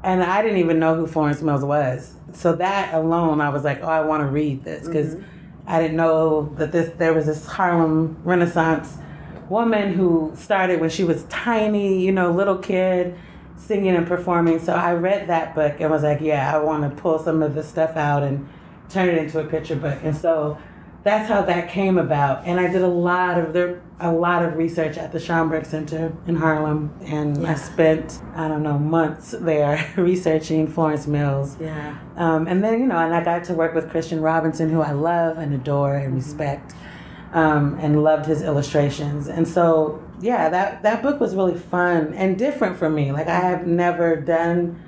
[0.03, 2.15] and I didn't even know who Florence Mills was.
[2.33, 5.17] So that alone, I was like, oh, I want to read this because
[5.65, 8.97] I didn't know that this there was this Harlem Renaissance
[9.49, 13.17] woman who started when she was tiny, you know, little kid,
[13.55, 14.59] singing and performing.
[14.59, 17.55] So I read that book and was like, yeah, I want to pull some of
[17.55, 18.47] this stuff out and
[18.89, 19.99] turn it into a picture book.
[20.03, 20.57] And so
[21.03, 22.45] that's how that came about.
[22.45, 26.15] And I did a lot of there a lot of research at the Schomburg Center
[26.27, 31.57] in Harlem, and I spent I don't know months there researching Florence Mills.
[31.59, 31.97] Yeah.
[32.15, 34.91] Um, and then you know, and I got to work with Christian Robinson, who I
[34.91, 36.73] love and adore and respect,
[37.33, 39.27] um, and loved his illustrations.
[39.27, 43.11] And so yeah, that that book was really fun and different for me.
[43.11, 44.81] Like I have never done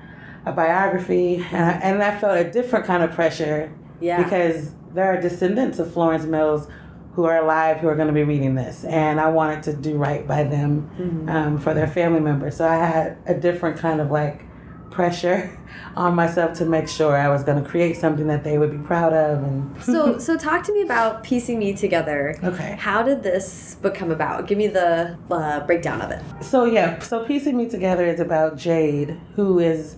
[0.45, 4.21] a biography, and I, and I felt a different kind of pressure Yeah.
[4.23, 6.67] because there are descendants of Florence Mills
[7.13, 9.97] who are alive who are going to be reading this, and I wanted to do
[9.97, 12.57] right by them um, for their family members.
[12.57, 14.45] So I had a different kind of like
[14.95, 15.57] pressure
[15.95, 18.77] on myself to make sure I was going to create something that they would be
[18.79, 19.43] proud of.
[19.43, 22.35] And So so talk to me about piecing me together.
[22.43, 24.47] okay, How did this book come about?
[24.47, 26.21] Give me the uh, breakdown of it.
[26.43, 29.97] so yeah, so piecing me together is about Jade, who is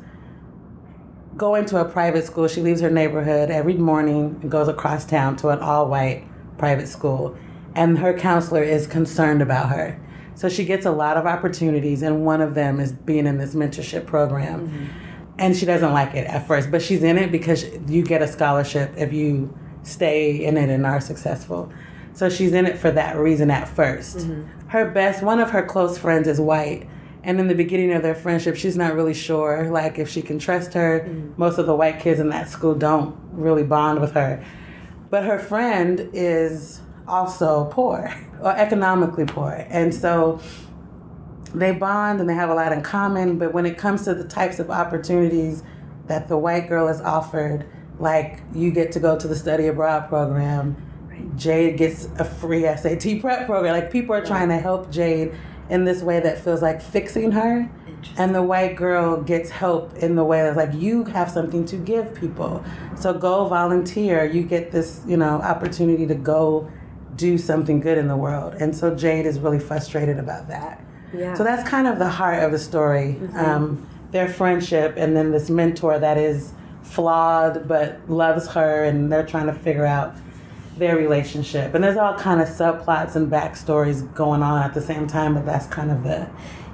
[1.38, 2.48] going to a private school.
[2.48, 6.24] She leaves her neighborhood every morning and goes across town to an all-white
[6.58, 7.38] private school,
[7.76, 10.00] and her counselor is concerned about her.
[10.38, 13.56] So she gets a lot of opportunities, and one of them is being in this
[13.56, 14.68] mentorship program.
[14.68, 14.86] Mm-hmm.
[15.40, 18.28] and she doesn't like it at first, but she's in it because you get a
[18.28, 21.72] scholarship if you stay in it and are successful.
[22.14, 24.70] So she's in it for that reason at 1st mm-hmm.
[24.70, 26.88] Her best, one of her close friends is white.
[27.24, 30.40] And in the beginning of their friendship, she's not really sure, like, if she can
[30.40, 31.02] trust her.
[31.02, 31.34] Mm-hmm.
[31.38, 34.44] Most of the white kids in that school don't really bond with her.
[35.10, 39.66] But her friend is also poor, or economically poor.
[39.70, 40.40] And so
[41.54, 44.26] they bond and they have a lot in common, but when it comes to the
[44.26, 45.64] types of opportunities
[46.08, 47.66] that the white girl is offered,
[48.00, 50.76] like you get to go to the study abroad program,
[51.36, 53.74] Jade gets a free SAT prep program.
[53.74, 55.34] Like people are trying to help Jade
[55.70, 57.70] in this way that feels like fixing her.
[58.18, 61.76] And the white girl gets help in the way that's like you have something to
[61.76, 62.64] give people.
[62.96, 64.24] So go volunteer.
[64.24, 66.72] You get this, you know, opportunity to go
[67.18, 68.54] do something good in the world.
[68.60, 70.84] And so Jade is really frustrated about that.
[71.14, 71.34] Yeah.
[71.34, 73.20] So that's kind of the heart of the story.
[73.36, 76.54] Um, their friendship, and then this mentor that is
[76.84, 80.16] flawed but loves her, and they're trying to figure out
[80.78, 81.74] their relationship.
[81.74, 85.46] And there's all kind of subplots and backstories going on at the same time, but
[85.46, 86.28] that's kind of the,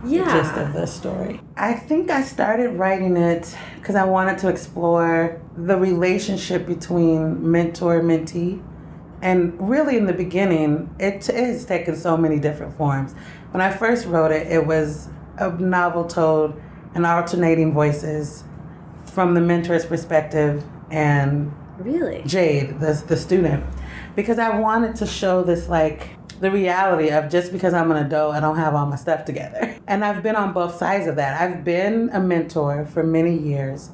[0.05, 0.25] Yeah.
[0.31, 1.39] gist of the story.
[1.55, 7.97] I think I started writing it because I wanted to explore the relationship between mentor
[7.99, 8.59] and mentee.
[9.23, 13.13] And really, in the beginning, it, it has taken so many different forms.
[13.51, 15.07] When I first wrote it, it was
[15.37, 16.61] a novel told
[16.93, 18.43] in alternating voices
[19.05, 22.21] from the mentor's perspective and Really?
[22.25, 23.63] Jade, the, the student,
[24.15, 26.09] because I wanted to show this like
[26.39, 29.77] the reality of just because I'm an adult, I don't have all my stuff together.
[29.87, 31.41] And I've been on both sides of that.
[31.41, 33.89] I've been a mentor for many years.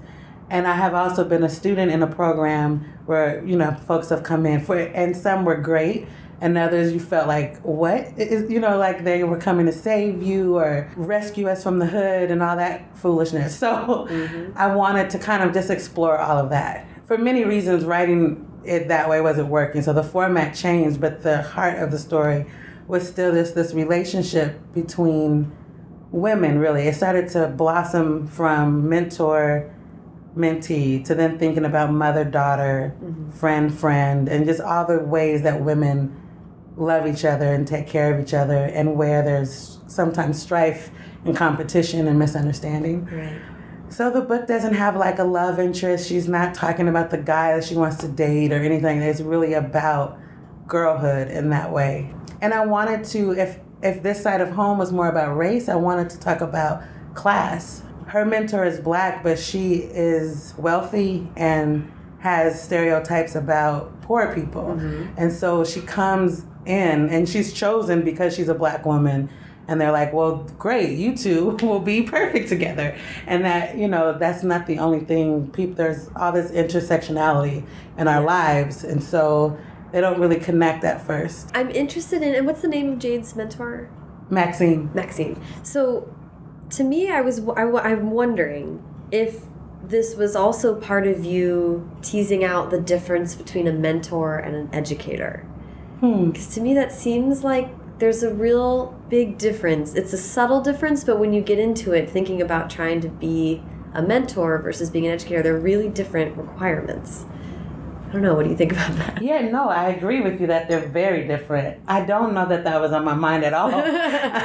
[0.50, 4.22] And I have also been a student in a program where, you know, folks have
[4.22, 6.08] come in for and some were great
[6.42, 8.14] and others you felt like what?
[8.20, 11.88] Is you know like they were coming to save you or rescue us from the
[11.88, 13.58] hood and all that foolishness.
[13.60, 14.56] So mm-hmm.
[14.56, 16.88] i wanted to kind of just explore all of that.
[17.06, 19.82] For many reasons writing it that way wasn't working.
[19.82, 22.46] So the format changed but the heart of the story
[22.88, 25.52] was still this this relationship between
[26.12, 26.84] women really.
[26.88, 29.74] It started to blossom from mentor
[30.36, 33.32] mentee to then thinking about mother daughter mm-hmm.
[33.32, 36.16] friend friend and just all the ways that women
[36.78, 40.92] love each other and take care of each other and where there's sometimes strife
[41.26, 43.06] and competition and misunderstanding.
[43.06, 43.42] Right.
[43.90, 46.08] so the book doesn't have like a love interest.
[46.08, 49.02] She's not talking about the guy that she wants to date or anything.
[49.02, 50.18] It's really about
[50.68, 52.14] girlhood in that way.
[52.42, 55.76] And i wanted to if if this side of home was more about race i
[55.76, 62.62] wanted to talk about class her mentor is black but she is wealthy and has
[62.62, 64.64] stereotypes about poor people.
[64.64, 65.14] Mm-hmm.
[65.18, 69.30] And so she comes in and she's chosen because she's a black woman.
[69.68, 72.98] And they're like well great you two will be perfect together.
[73.28, 75.52] And that you know that's not the only thing.
[75.52, 77.66] People there's all this intersectionality
[77.98, 78.84] in our lives.
[78.84, 79.58] And so
[79.92, 81.52] they don't really connect at first.
[81.56, 83.90] I'm interested in, and what's the name of Jade's mentor?
[84.30, 84.90] maxine.
[84.94, 85.42] Maxine.
[85.64, 86.08] So,
[86.72, 89.44] to me, I was I, I'm wondering if
[89.84, 94.70] this was also part of you teasing out the difference between a mentor and an
[94.72, 95.46] educator.
[96.00, 96.30] hmm.
[96.30, 99.96] Because to me, that seems like there's a real big difference.
[99.96, 103.64] It's a subtle difference, but when you get into it, thinking about trying to be
[103.94, 107.26] a mentor versus being an educator, they're really different requirements.
[108.10, 108.34] I don't know.
[108.34, 109.22] What do you think about that?
[109.22, 111.80] yeah no i agree with you that they're very different.
[111.88, 113.70] I don't know that that was on my mind at all.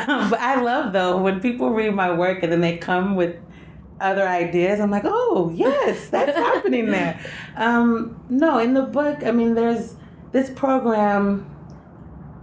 [0.06, 3.36] Um, but i love though when people read my work and then they come with
[4.00, 7.18] other ideas i'm like oh yes that's happening there.
[7.56, 9.94] Um, no in the book i mean there's
[10.32, 11.50] this program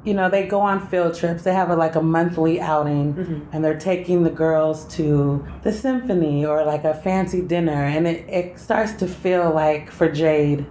[0.03, 1.43] you know they go on field trips.
[1.43, 6.43] They have a, like a monthly outing and they're taking the girls to the symphony
[6.43, 10.65] or like a fancy dinner and it, it starts to feel like for jade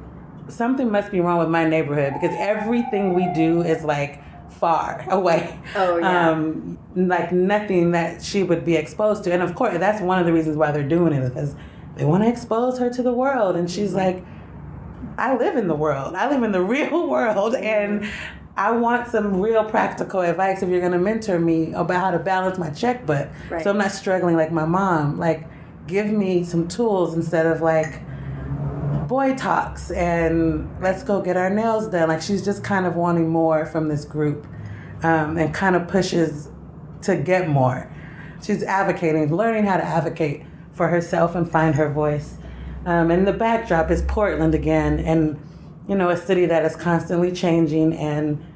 [0.48, 4.22] something must be wrong with my neighborhood because everything we do is like
[4.52, 6.30] far away Oh, yeah.
[6.30, 10.26] um, like nothing that she would be exposed to and of course that's one of
[10.26, 11.54] the reasons why they're doing it because
[11.96, 14.24] they want to expose her to the world and she's like
[15.18, 16.14] I live in the world.
[16.14, 18.08] I live in the real world and
[18.56, 22.18] I want some real practical advice if you're going to mentor me about how to
[22.18, 23.28] balance my checkbook.
[23.50, 23.62] Right.
[23.62, 25.18] So I'm not struggling like my mom.
[25.18, 25.46] Like
[25.86, 28.00] give me some tools instead of like
[29.10, 32.08] boy talks and let's go get our nails done.
[32.08, 34.46] Like she's just kind of wanting more from this group
[35.02, 36.48] um, and kind of pushes
[37.02, 37.92] to get more.
[38.40, 40.44] She's advocating, learning how to advocate
[40.74, 42.36] for herself and find her voice.
[42.86, 45.44] Um, and the backdrop is Portland again, and
[45.88, 47.92] you know, a city that is constantly changing.
[47.94, 48.46] And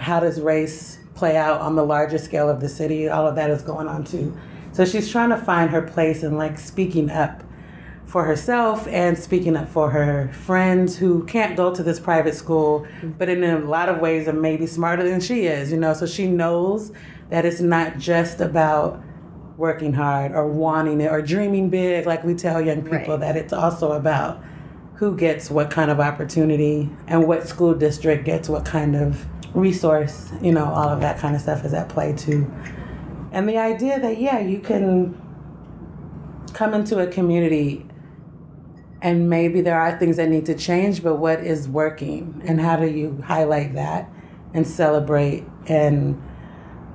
[0.00, 3.08] how does race play out on the larger scale of the city?
[3.08, 4.36] All of that is going on too.
[4.72, 7.44] So she's trying to find her place and like speaking up
[8.06, 12.80] for herself and speaking up for her friends who can't go to this private school,
[12.80, 13.10] mm-hmm.
[13.12, 15.94] but in a lot of ways are maybe smarter than she is, you know.
[15.94, 16.92] So she knows
[17.30, 19.02] that it's not just about
[19.56, 23.20] working hard or wanting it or dreaming big, like we tell young people, Right.
[23.20, 24.42] that it's also about
[24.94, 30.30] who gets what kind of opportunity and what school district gets what kind of resource,
[30.40, 32.50] you know, all of that kind of stuff is at play too.
[33.32, 35.20] And the idea that, yeah, you can
[36.52, 37.86] come into a community
[39.02, 42.40] and maybe there are things that need to change, but what is working?
[42.46, 44.08] And how do you highlight that
[44.54, 46.22] and celebrate and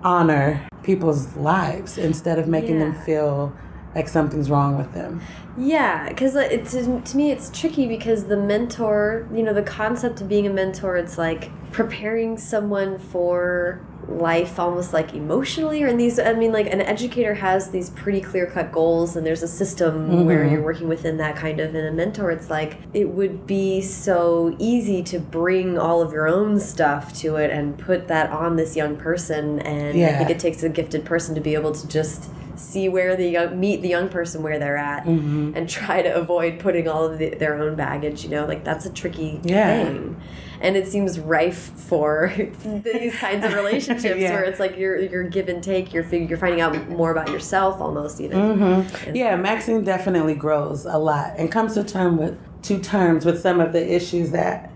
[0.03, 3.53] honor people's lives instead of making them feel
[3.93, 5.21] like something's wrong with them?
[5.57, 10.29] Yeah, because it's to me it's tricky because the mentor, you know, the concept of
[10.29, 16.17] being a mentor, it's like preparing someone for life almost like emotionally or in these
[16.17, 20.25] i mean like an educator has these pretty clear cut goals and there's a system
[20.25, 20.51] where Mhm.
[20.51, 24.55] you're working within that kind of and a mentor it's like it would be so
[24.59, 28.75] easy to bring all of your own stuff to it and put that on this
[28.77, 32.29] young person and i think it takes a gifted person to be able to just
[32.55, 35.51] see where the young meet the young person where they're at Mm-hmm.
[35.55, 38.85] and try to avoid putting all of the, their own baggage you know like that's
[38.85, 39.83] a tricky Yeah.
[39.83, 40.15] thing
[40.61, 42.33] and it seems rife for
[42.83, 44.31] these kinds of relationships Yeah.
[44.31, 47.79] where it's like you're you're give and take you're you're finding out more about yourself
[47.81, 49.15] almost even Mm-hmm.
[49.15, 53.59] Yeah, Maxine definitely grows a lot and comes to term with to terms with some
[53.59, 54.71] of the issues that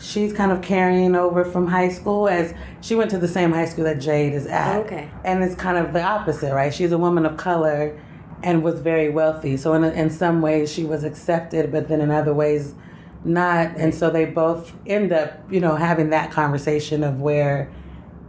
[0.00, 3.64] she's kind of carrying over from high school as she went to the same high
[3.66, 4.76] school that Jade is at.
[4.86, 5.10] Okay.
[5.24, 6.72] And it's kind of the opposite, right?
[6.72, 8.00] She's a woman of color
[8.44, 9.56] and was very wealthy.
[9.56, 12.74] So in in some ways she was accepted, but then in other ways
[13.24, 13.76] not.
[13.76, 17.72] And so they both end up, you know, having that conversation of where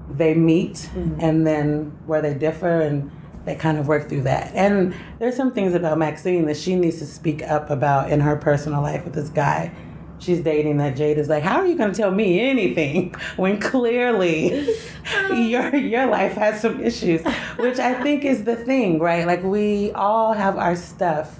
[0.09, 1.19] they meet mm-hmm.
[1.19, 3.11] and then where they differ and
[3.45, 4.53] they kind of work through that.
[4.53, 8.35] And there's some things about Maxine that she needs to speak up about in her
[8.35, 9.73] personal life with this guy
[10.19, 14.75] she's dating that Jade is like, How are you gonna tell me anything when clearly
[15.31, 17.21] your your life has some issues?
[17.57, 19.25] Which I think is the thing, right?
[19.25, 21.39] Like we all have our stuff.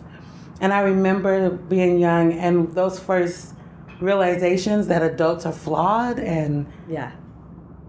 [0.62, 3.54] And I remember being young and those first
[4.02, 7.12] realizations that adults are flawed and yeah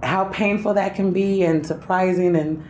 [0.02, 2.64] how painful that can be and surprising and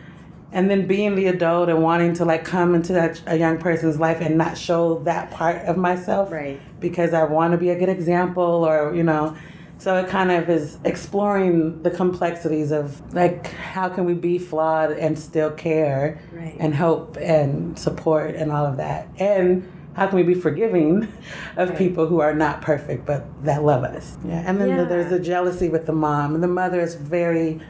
[0.52, 4.00] and then being the adult and wanting to like come into that, a young person's
[4.00, 6.60] life and not show that part of myself Right.
[6.80, 9.36] because I want to be a good example or you know
[9.78, 14.90] so it kind of is exploring the complexities of like how can we be flawed
[14.90, 16.56] and still care Right.
[16.58, 21.08] and hope and support and all of that and how can we be forgiving
[21.56, 21.78] of Right.
[21.78, 24.84] people who are not perfect but that love us yeah and then Yeah.
[24.84, 27.60] there's the jealousy with the mom and the mother is very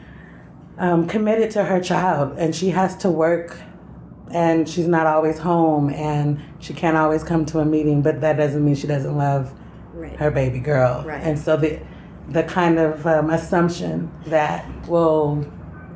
[0.77, 3.57] um, committed to her child and she has to work
[4.31, 8.37] and she's not always home and she can't always come to a meeting but that
[8.37, 9.53] doesn't mean she doesn't love
[9.93, 11.21] right her baby girl Right.
[11.21, 11.79] and so the
[12.29, 15.45] the kind of um, assumption that well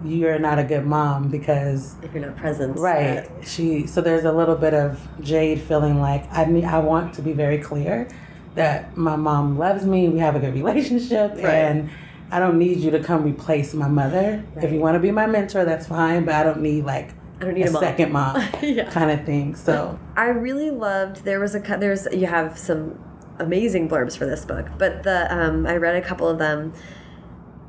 [0.04, 4.32] you're not a good mom because if you're not present right she so there's a
[4.32, 8.08] little bit of jade feeling like i need i want to be very clear
[8.56, 11.46] that my mom loves me we have a good relationship Right.
[11.46, 11.90] and
[12.32, 15.26] i don't need you to come replace my mother if you want to be my
[15.28, 17.82] mentor that's fine but i don't need like I don't need a a mom.
[17.84, 18.90] second mom Yeah.
[18.90, 22.98] kind of thing so I really loved there was a there's you have some
[23.38, 26.72] amazing blurbs for this book, but the um, I read a couple of them,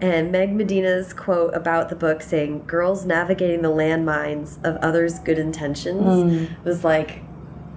[0.00, 5.38] and Meg Medina's quote about the book saying "girls navigating the landmines of others' good
[5.38, 7.22] intentions" was like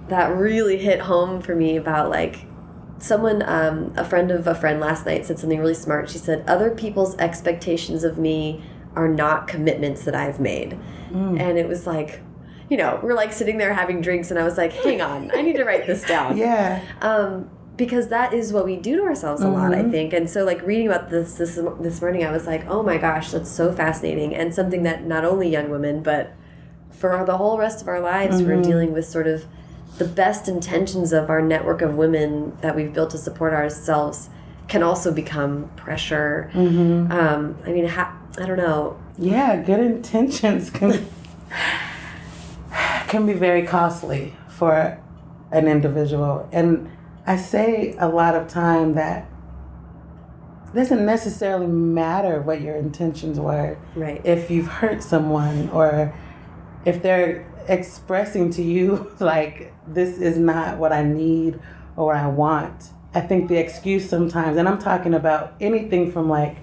[0.08, 2.44] that really hit home for me about like
[2.98, 6.10] someone um, a friend of a friend last night said something really smart.
[6.10, 8.62] She said other people's expectations of me
[8.96, 10.76] are not commitments that i've made.
[11.12, 12.20] And it was like
[12.68, 15.42] you know we're like sitting there having drinks and i was like hang on i
[15.42, 16.36] need to write this down.
[16.46, 16.82] Yeah.
[17.00, 17.48] Um,
[17.80, 19.90] because that is what we do to ourselves a lot, I mm-hmm.
[19.90, 20.12] think.
[20.12, 23.30] And so, like reading about this this this morning, I was like, oh my gosh,
[23.30, 26.34] that's so fascinating, and something that not only young women, but
[26.90, 28.70] for the whole rest of our lives, we're mm-hmm.
[28.70, 29.46] dealing with sort of
[29.96, 34.28] the best intentions of our network of women that we've built to support ourselves
[34.68, 36.50] can also become pressure.
[36.52, 37.10] Mm-hmm.
[37.10, 39.00] Um, I mean, ha- I don't know.
[39.16, 41.06] Yeah, good intentions can
[43.08, 45.00] can be very costly for
[45.50, 46.46] an individual.
[46.52, 46.90] And
[47.30, 49.30] I say a lot of time that
[50.66, 54.20] it doesn't necessarily matter what your intentions were Right.
[54.24, 56.12] if you've hurt someone or
[56.84, 61.60] if they're expressing to you like this is not what I need
[61.96, 62.88] or what I want.
[63.14, 66.56] I think the excuse sometimes, and I'm talking about anything from like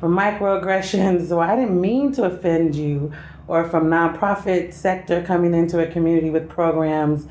[0.00, 3.12] from microaggressions or I didn't mean to offend you
[3.48, 7.28] or from nonprofit sector coming into a community with programs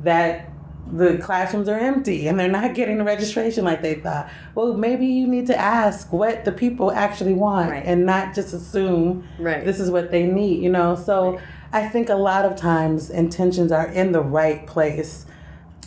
[0.00, 0.51] that
[0.92, 4.28] the classrooms are empty and they're not getting the registration like they thought.
[4.54, 7.82] Well, maybe you need to ask what the people actually want Right.
[7.84, 9.64] and not just assume Right.
[9.64, 10.94] this is what they need, you know?
[10.94, 11.38] So
[11.72, 15.24] I think a lot of times intentions are in the right place,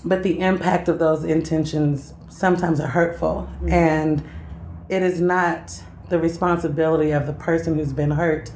[0.03, 3.47] but the impact of those intentions sometimes are hurtful.
[3.57, 3.69] Mm-hmm.
[3.73, 4.23] And
[4.89, 8.49] it is not the responsibility of the person who's been hurt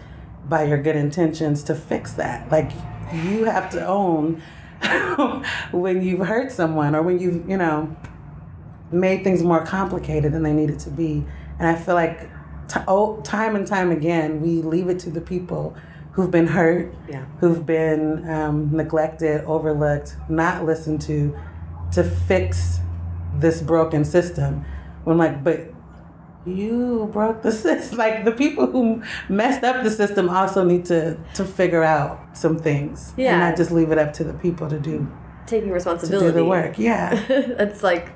[0.48, 2.52] by your good intentions to fix that.
[2.52, 2.72] Like
[3.14, 4.42] you have to own
[5.72, 7.96] when you've hurt someone or when you've, you know,
[8.92, 11.26] made things more complicated than they needed to be.
[11.60, 12.22] And I feel like
[12.68, 15.76] t- oh, time and time again, we leave it to the people
[16.14, 17.26] who've been hurt, Yeah.
[17.40, 21.38] who've been um, neglected, overlooked, not listened to,
[21.94, 22.80] to fix
[23.36, 24.66] this broken system.
[25.04, 25.72] When like, but
[26.46, 27.98] you broke the system.
[27.98, 32.58] Like the people who messed up the system also need to to figure out some
[32.58, 33.32] things, Yeah.
[33.34, 35.08] and not just leave it up to the people to do
[35.46, 36.28] Taking to responsibility.
[36.28, 36.78] do the work.
[36.80, 38.12] Yeah, it's like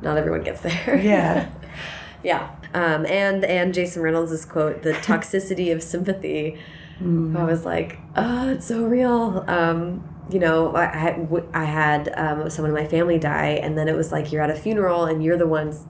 [0.00, 1.00] not everyone gets there.
[1.02, 1.50] yeah.
[2.24, 2.50] Yeah.
[2.74, 6.58] Um, and and Jason Reynolds' quote, "The toxicity of sympathy."
[7.00, 12.48] I was like, "Oh, it's so real." Um, you know, I I I had um,
[12.48, 15.22] someone in my family die, and then it was like you're at a funeral and
[15.22, 15.84] you're the ones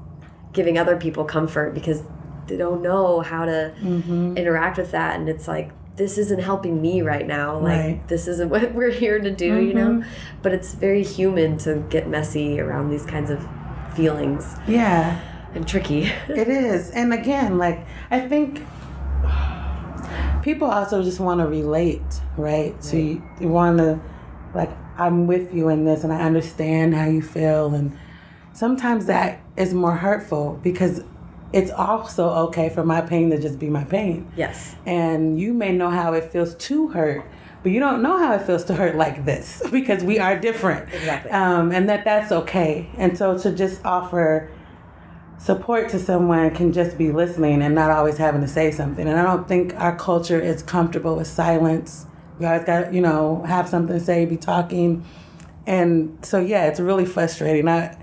[0.53, 2.03] giving other people comfort because
[2.47, 4.37] they don't know how to mm-hmm.
[4.37, 7.59] interact with that, and it's like this isn't helping me right now.
[7.59, 8.09] Like Right.
[8.09, 9.91] this isn't what we're here to do, you know.
[9.91, 10.09] Mm-hmm.
[10.43, 13.47] But it's very human to get messy around these kinds of
[13.95, 15.21] feelings Yeah,
[15.55, 16.05] and tricky.
[16.29, 16.91] it is.
[16.91, 18.63] And again, like I think
[20.43, 22.03] people also just want to relate,
[22.37, 22.83] right?
[22.83, 24.01] So you, you want to,
[24.55, 27.97] like, I'm with you in this, and I understand how you feel, and
[28.53, 31.03] sometimes that is more hurtful because
[31.53, 34.31] it's also okay for my pain to just be my pain.
[34.37, 34.75] yes.
[34.87, 37.25] and you may know how it feels to hurt
[37.63, 40.89] but you don't know how it feels to hurt like this because we are different
[40.93, 41.31] Exactly.
[41.31, 44.51] um, and that that's okay and so to just offer
[45.39, 49.19] support to someone can just be listening and not always having to say something and
[49.19, 52.07] i don't think our culture is comfortable with silence
[52.39, 55.05] we always got you know have something to say be talking
[55.67, 57.97] and so yeah it's really frustrating I,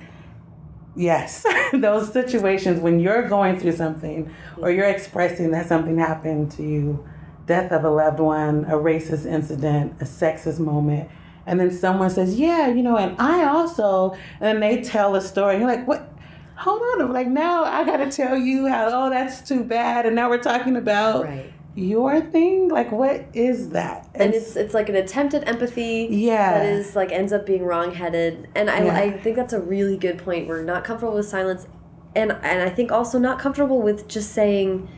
[0.99, 6.63] Yes, those situations when you're going through something or you're expressing that something happened to
[6.63, 7.07] you,
[7.45, 11.09] death of a loved one, a racist incident, a sexist moment,
[11.45, 15.59] and then someone says, "Yeah, you know," and I also, and they tell a story.
[15.59, 16.11] You're like, "What?
[16.57, 18.89] Hold on!" I'm like, now I got to tell you how.
[18.91, 20.05] Oh, that's too bad.
[20.05, 21.53] And now we're talking about Right.
[21.79, 22.69] Your thing.
[22.69, 24.07] Like, what is that?
[24.13, 26.53] And it's it's like an attempt at empathy Yeah.
[26.59, 28.47] that is like ends up being wrongheaded.
[28.55, 28.95] And I, Yeah.
[28.95, 30.47] I think that's a really good point.
[30.47, 31.67] We're not comfortable with silence
[32.15, 34.89] and and I think also not comfortable with just saying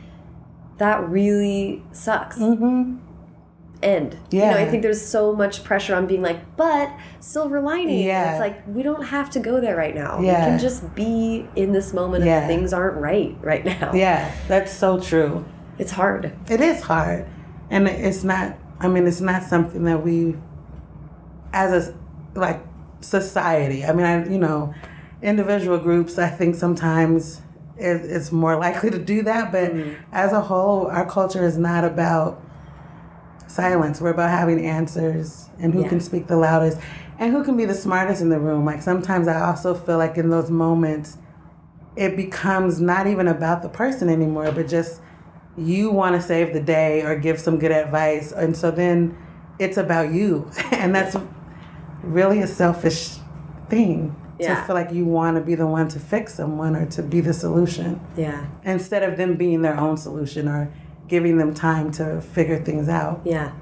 [0.78, 2.36] that really sucks.
[2.38, 2.96] hmm
[3.82, 4.16] End.
[4.30, 7.96] You know, I think there's so much pressure on being like, but silver lining.
[7.96, 8.30] And Yeah.
[8.32, 10.20] It's like we don't have to go there right now.
[10.20, 10.44] Yeah.
[10.44, 12.42] We can just be in this moment Yeah.
[12.42, 13.92] of things aren't right right now.
[13.92, 15.44] Yeah, that's so true.
[15.78, 16.32] It's hard.
[16.48, 17.26] It is hard,
[17.70, 18.58] and it's not.
[18.80, 20.36] I mean, it's not something that we,
[21.52, 21.94] as a
[22.34, 22.60] like
[23.00, 23.84] society.
[23.84, 24.74] I mean, I you know,
[25.22, 26.18] individual groups.
[26.18, 27.40] I think sometimes
[27.76, 29.94] it, it's more likely to do that, but mm-hmm.
[30.12, 32.40] as a whole, our culture is not about
[33.46, 34.00] silence.
[34.00, 35.88] We're about having answers and who Yeah.
[35.88, 36.78] can speak the loudest
[37.18, 38.64] and who can be the smartest in the room.
[38.64, 41.18] Like sometimes I also feel like in those moments,
[41.94, 45.00] it becomes not even about the person anymore, but just
[45.56, 48.32] you want to save the day or give some good advice.
[48.32, 49.16] And so then
[49.58, 50.50] it's about you.
[50.72, 51.16] And that's
[52.02, 53.16] really a selfish
[53.68, 54.56] thing Yeah.
[54.56, 57.20] to feel like you want to be the one to fix someone or to be
[57.20, 58.46] the solution Yeah.
[58.64, 60.72] instead of them being their own solution or
[61.08, 63.20] giving them time to figure things out.
[63.24, 63.52] Yeah.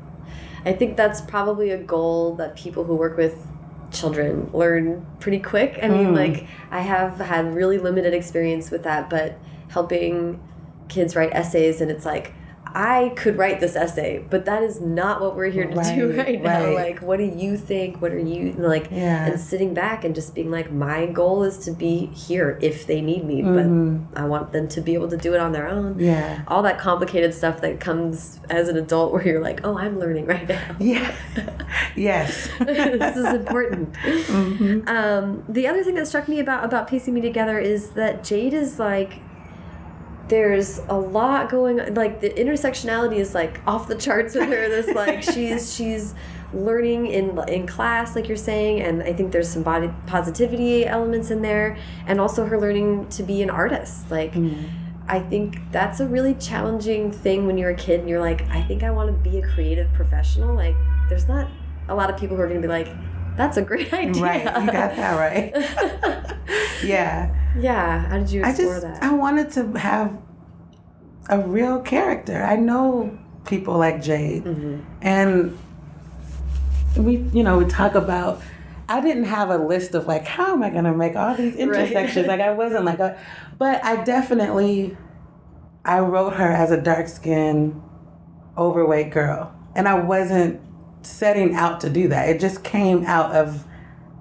[0.65, 3.47] I think that's probably a goal that people who work with
[3.91, 5.79] children learn pretty quick.
[5.83, 6.17] I mean, Mm.
[6.17, 9.37] like, I have had really limited experience with that, but
[9.69, 10.39] helping
[10.91, 12.35] kids write essays, and it's like,
[12.73, 16.27] I could write this essay, but that is not what we're here to do Right,
[16.27, 16.67] right now.
[16.67, 16.75] right.
[16.77, 18.01] Like, what do you think?
[18.01, 18.93] What are you like?
[18.93, 19.27] Yeah.
[19.27, 23.01] And sitting back and just being like, my goal is to be here if they
[23.01, 24.05] need me, Mhm.
[24.13, 26.43] but I want them to be able to do it on their own Yeah.
[26.47, 30.27] all that complicated stuff that comes as an adult where you're like, oh, I'm learning
[30.27, 30.61] right now.
[30.79, 31.11] Yeah.
[31.97, 32.49] yes.
[32.61, 33.95] this is important.
[33.95, 34.89] Mhm.
[34.89, 38.55] Um, the other thing that struck me about about piecing me together is that Jade
[38.55, 39.15] is like,
[40.31, 41.81] there's a lot going.
[41.81, 41.95] On.
[41.95, 44.69] Like the intersectionality is like off the charts with her.
[44.69, 46.15] This like she's she's
[46.55, 51.31] learning in in class, like you're saying, and I think there's some body positivity elements
[51.31, 51.77] in there,
[52.07, 54.33] and also her learning to be an artist, like.
[54.33, 54.71] Mm.
[55.09, 58.63] I think that's a really challenging thing when you're a kid and you're like, I
[58.63, 60.55] think I want to be a creative professional.
[60.55, 60.77] Like,
[61.09, 61.49] there's not
[61.89, 62.87] a lot of people who are going to be like,
[63.41, 64.23] That's a great idea.
[64.31, 65.51] Right, you got that right.
[66.85, 67.35] yeah.
[67.59, 68.07] Yeah.
[68.09, 69.03] How did you I explore just that?
[69.03, 70.19] I wanted to have
[71.29, 72.43] a real character.
[72.43, 74.81] I know people like Jade, Mm-hmm.
[75.03, 75.59] and
[76.97, 78.43] we, you know, we talk about.
[78.89, 82.27] I didn't have a list of like how am I gonna make all these intersections.
[82.27, 83.17] like I wasn't like a,
[83.57, 84.97] but I definitely,
[85.85, 87.81] I wrote her as a dark skinned,
[88.59, 90.61] overweight girl, and I wasn't
[91.03, 92.29] setting out to do that.
[92.29, 93.65] It just came out of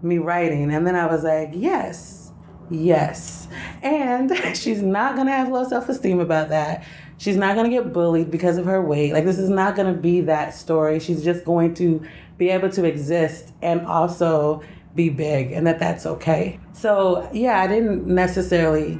[0.01, 2.31] me writing, and then I was like, yes,
[2.69, 3.47] yes,
[3.81, 6.83] and she's not gonna have low self esteem about that.
[7.17, 9.13] She's not gonna get bullied because of her weight.
[9.13, 10.99] Like this is not gonna be that story.
[10.99, 12.01] She's just going to
[12.37, 14.61] be able to exist and also
[14.95, 16.59] be big, and that that's okay.
[16.71, 18.99] So yeah, I didn't necessarily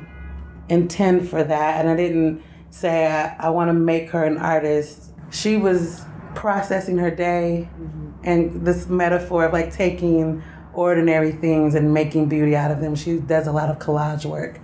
[0.68, 5.12] intend for that, and I didn't say I, I want to make her an artist.
[5.32, 6.06] She was
[6.36, 8.12] processing her day, mm-hmm.
[8.24, 12.96] and this metaphor of like taking ordinary things and making beauty out of them.
[12.96, 14.60] She does a lot of collage work.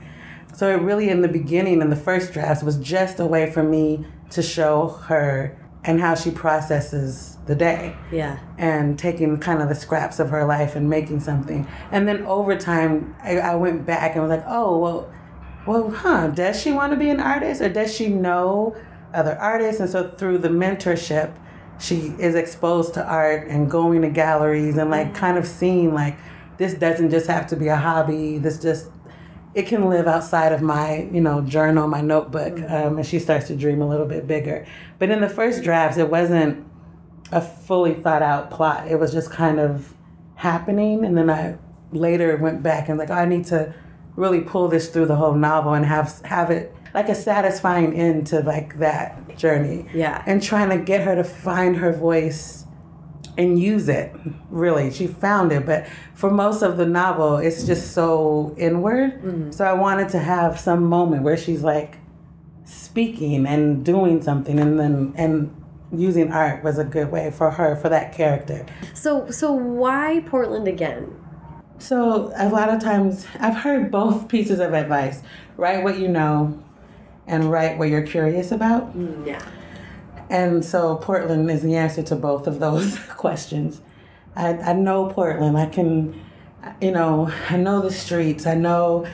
[0.53, 3.61] So it really, in the beginning, in the first drafts, was just a way for
[3.61, 8.39] me to show her and how she processes the day yeah.
[8.57, 11.67] and taking kind of the scraps of her life and making something.
[11.91, 15.13] And then over time, I, I went back and was like, oh, well,
[15.67, 18.75] well, huh, does she want to be an artist or does she know
[19.13, 19.79] other artists?
[19.79, 21.35] And so through the mentorship,
[21.79, 26.17] she is exposed to art and going to galleries and like kind of seeing like
[26.57, 28.37] this doesn't just have to be a hobby.
[28.37, 28.89] This just
[29.53, 33.47] it can live outside of my you know journal, my notebook, um, and she starts
[33.47, 34.65] to dream a little bit bigger.
[34.99, 36.65] But in the first drafts, it wasn't
[37.31, 38.87] a fully thought out plot.
[38.87, 39.93] It was just kind of
[40.35, 41.57] happening, and then I
[41.91, 43.73] later went back and like I need to
[44.15, 48.25] really pull this through the whole novel and have have it like a satisfying end
[48.27, 49.85] to like that journey.
[49.93, 50.23] Yeah.
[50.25, 52.65] And trying to get her to find her voice
[53.37, 54.15] and use it.
[54.49, 59.21] Really, she found it, but for most of the novel, it's just so inward.
[59.21, 59.51] Mm-hmm.
[59.51, 61.97] So I wanted to have some moment where she's like
[62.63, 65.53] speaking and doing something, and then and
[65.91, 68.65] using art was a good way for her for that character.
[68.93, 71.13] So so why Portland again?
[71.77, 75.21] So a lot of times I've heard both pieces of advice:
[75.57, 76.63] write what you know,
[77.27, 78.95] and write what you're curious about.
[78.97, 79.45] Mm, yeah.
[80.29, 83.81] And so Portland is the answer to both of those questions.
[84.35, 85.57] I, I know Portland.
[85.57, 86.19] I can,
[86.81, 88.45] you know, I know the streets.
[88.45, 89.05] I know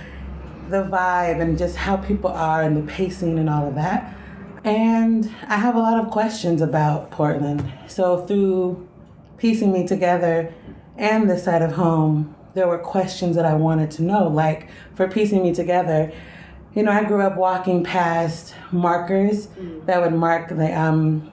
[0.69, 4.15] the vibe and just how people are and the pacing and all of that.
[4.63, 7.71] And I have a lot of questions about Portland.
[7.87, 8.87] So through
[9.37, 10.53] piecing me together
[10.97, 14.27] and this side of home, there were questions that I wanted to know.
[14.27, 16.11] Like for piecing me together,
[16.73, 19.85] you know, I grew up walking past markers mm-hmm.
[19.85, 21.31] that would mark the um,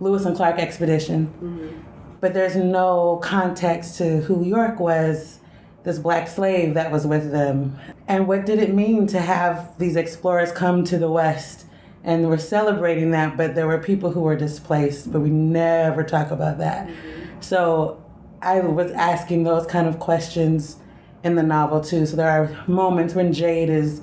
[0.00, 1.80] Lewis and Clark expedition, mm-hmm.
[2.20, 5.40] but there's no context to who York was,
[5.84, 9.96] this black slave that was with them, and what did it mean to have these
[9.96, 11.64] explorers come to the West.
[12.04, 16.30] And we're celebrating that, but there were people who were displaced, but we never talk
[16.30, 16.86] about that.
[16.86, 17.40] Mm-hmm.
[17.40, 18.00] So
[18.40, 20.76] I was asking those kind of questions
[21.24, 22.06] in the novel too.
[22.06, 24.02] So there are moments when Jade is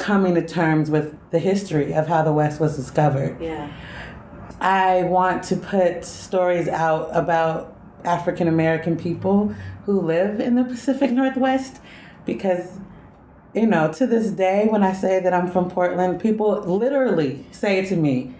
[0.00, 3.40] coming to terms with the history of how the West was discovered.
[3.40, 3.70] Yeah.
[4.60, 11.10] I want to put stories out about African American people who live in the Pacific
[11.12, 11.80] Northwest
[12.24, 12.78] because,
[13.54, 17.84] you know, to this day, when I say that I'm from Portland, people literally say
[17.86, 18.34] to me,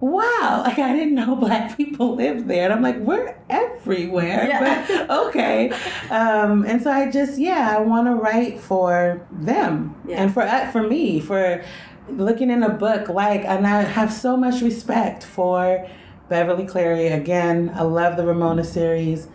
[0.00, 2.64] Wow, like I didn't know black people lived there.
[2.64, 4.46] And I'm like, we're everywhere.
[4.48, 4.86] Yeah.
[4.88, 5.70] But okay.
[6.10, 10.22] Um, and so I just, yeah, I want to write for them Yeah.
[10.22, 11.62] and for uh, for me, for
[12.08, 15.86] looking in a book like and i have so much respect for
[16.28, 17.06] beverly Cleary.
[17.06, 19.28] again i love the ramona series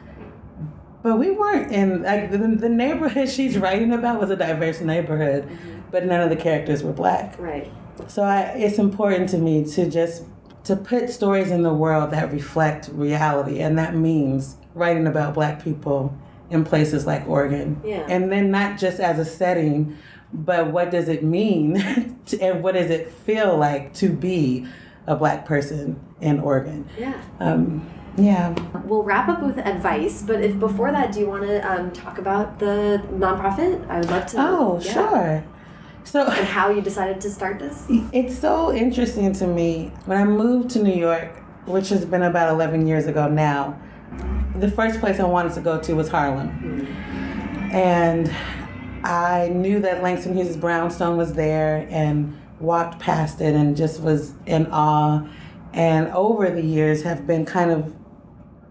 [1.02, 5.48] but we weren't in like the, the neighborhood she's writing about was a diverse neighborhood
[5.90, 7.72] but none of the characters were black Right.
[8.08, 10.24] so I, it's important to me to just
[10.66, 15.64] to put stories in the world that reflect reality and that means writing about black
[15.64, 16.16] people
[16.50, 18.06] in places like oregon Yeah.
[18.10, 19.98] and then not just as a setting
[20.34, 24.68] but what does it mean to- and what does it feel like to be
[25.08, 27.20] a black person in oregon Yeah.
[27.40, 27.88] um,
[28.18, 28.54] yeah
[28.86, 32.18] We'll wrap up with advice, but if before that, do you want to um, talk
[32.20, 33.86] about the nonprofit?
[33.90, 34.38] I would love to.
[34.40, 34.94] oh yeah.
[34.94, 35.44] sure
[36.06, 37.86] so And how you decided to start this?
[38.14, 39.91] It's so interesting to me.
[40.06, 43.80] When I moved to New York, which has been about 11 years ago now,
[44.56, 46.88] the first place I wanted to go to was Harlem.
[47.72, 48.34] And
[49.03, 54.34] I knew that Langston Hughes Brownstone was there and walked past it and just was
[54.45, 55.27] in awe.
[55.73, 57.94] And over the years have been kind of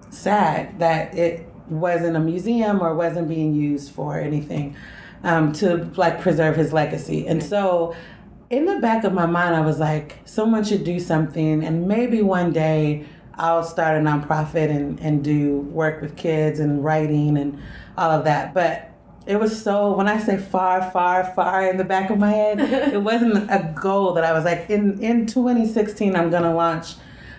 [0.09, 4.77] sad that it wasn't a museum or wasn't being used for anything
[5.25, 7.27] um, to like preserve his legacy.
[7.27, 7.97] And so
[8.51, 12.23] in the back of my mind, I was like, someone should do something, and maybe
[12.23, 17.61] one day I'll start a nonprofit and, and do work with kids and writing and
[17.99, 18.55] all of that.
[18.55, 18.91] But
[19.27, 22.61] it was so when I say far, far, far in the back of my head,
[22.93, 26.95] it wasn't a goal that I was like in in 2016 I'm gonna launch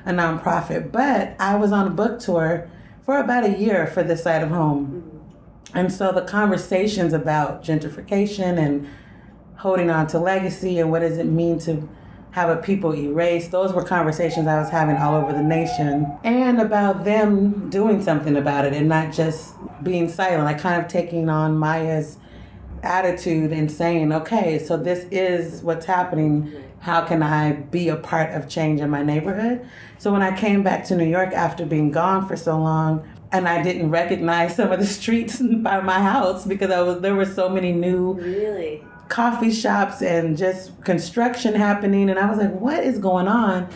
[0.06, 0.92] a nonprofit.
[0.92, 2.70] But I was on a book tour
[3.06, 5.15] for about a year for this side of home.
[5.74, 8.88] And so the conversations about gentrification and
[9.58, 11.90] holding on to legacy and what does it mean to
[12.32, 16.06] have a people erased, those were conversations I was having all over the nation.
[16.26, 20.90] And about them doing something about it and not just being silent, like kind of
[20.90, 22.18] taking on Maya's
[22.84, 26.54] attitude and saying, okay, so this is what's happening.
[26.80, 29.66] How can I be a part of change in my neighborhood?
[29.98, 33.48] So when I came back to New York after being gone for so long, and
[33.50, 37.26] I didn't recognize some of the streets by my house because I was there were
[37.26, 38.84] so many new Really?
[39.10, 43.68] coffee shops and just construction happening and I was like, what is going on?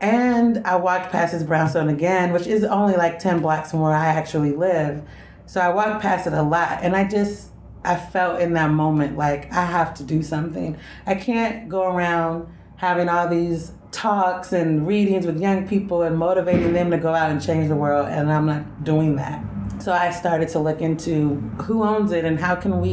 [0.00, 3.92] And I walked past his brownstone again, which is only like 10 blocks from where
[3.92, 5.02] I actually live.
[5.46, 7.50] So I walked past it a lot and I just
[7.84, 10.76] I felt in that moment like I have to do something.
[11.06, 16.72] I can't go around having all these talks and readings with young people and motivating
[16.72, 19.42] them to go out and change the world and I'm not doing that.
[19.78, 22.90] So I started to look into who owns it and how can we,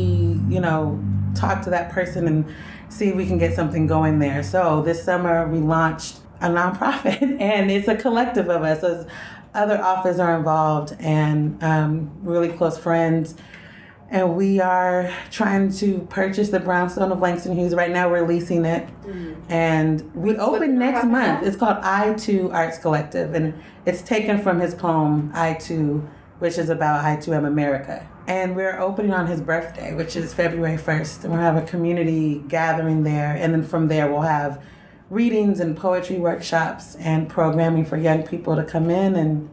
[0.48, 1.04] you know,
[1.36, 2.46] talk to that person and
[2.90, 4.44] see if we can get something going there.
[4.44, 8.84] So this summer we launched a nonprofit and it's a collective of us.
[8.84, 9.08] As
[9.54, 13.36] other authors are involved and um, really close friends
[14.12, 17.74] and we are trying to purchase the brownstone of Langston Hughes.
[17.74, 18.88] Right now, we're leasing it,
[19.50, 21.44] and we What's- open next month.
[21.48, 23.54] It's called I, Too Arts Collective, and
[23.86, 26.08] it's taken from his poem I, Too,
[26.40, 28.06] which is about I Too Am America.
[28.28, 32.44] And we're opening on his birthday, which is February first, and we'll have a community
[32.50, 34.62] gathering there, and then from there we'll have
[35.10, 39.50] readings and poetry workshops and programming for young people to come in and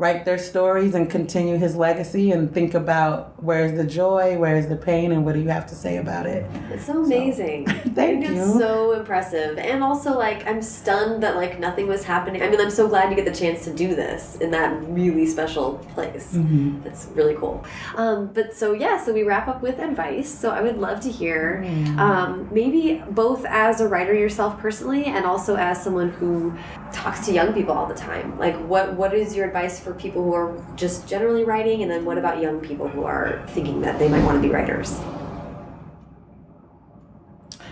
[0.00, 4.74] write their stories and continue his legacy and think about where's the joy, where's the
[4.74, 6.50] pain, and what do you have to say about it.
[6.70, 7.68] It's so amazing.
[7.68, 8.42] I Thank think you.
[8.42, 9.58] it's so impressive.
[9.58, 12.42] And also like I'm stunned that like nothing was happening.
[12.42, 15.26] I mean, I'm so glad you get the chance to do this in that really
[15.26, 16.32] special place.
[16.32, 16.82] Mm-hmm.
[16.82, 17.62] That's really cool.
[17.94, 20.32] Um, but so yeah, so we wrap up with advice.
[20.32, 21.62] So I would love to hear
[21.98, 26.54] um, maybe both as a writer yourself personally and also as someone who
[26.90, 28.38] talks to young people all the time.
[28.38, 32.04] Like what what is your advice for people who are just generally writing and then
[32.04, 35.00] what about young people who are thinking that they might want to be writers?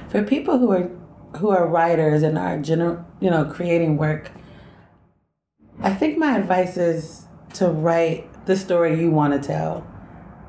[0.09, 0.90] For people who are
[1.36, 4.31] who are writers and are general, you know creating work,
[5.81, 9.86] I think my advice is to write the story you want to tell,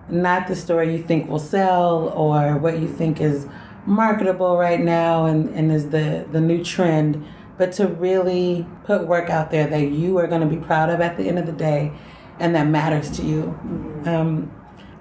[0.10, 3.48] not the story you think will sell or what you think is
[3.86, 7.26] marketable right now and, and is the, the new trend,
[7.60, 11.02] but to really put work out there that you are going to be proud of
[11.02, 11.92] at the end of the day
[12.40, 13.60] and that matters to you.
[14.06, 14.50] Um,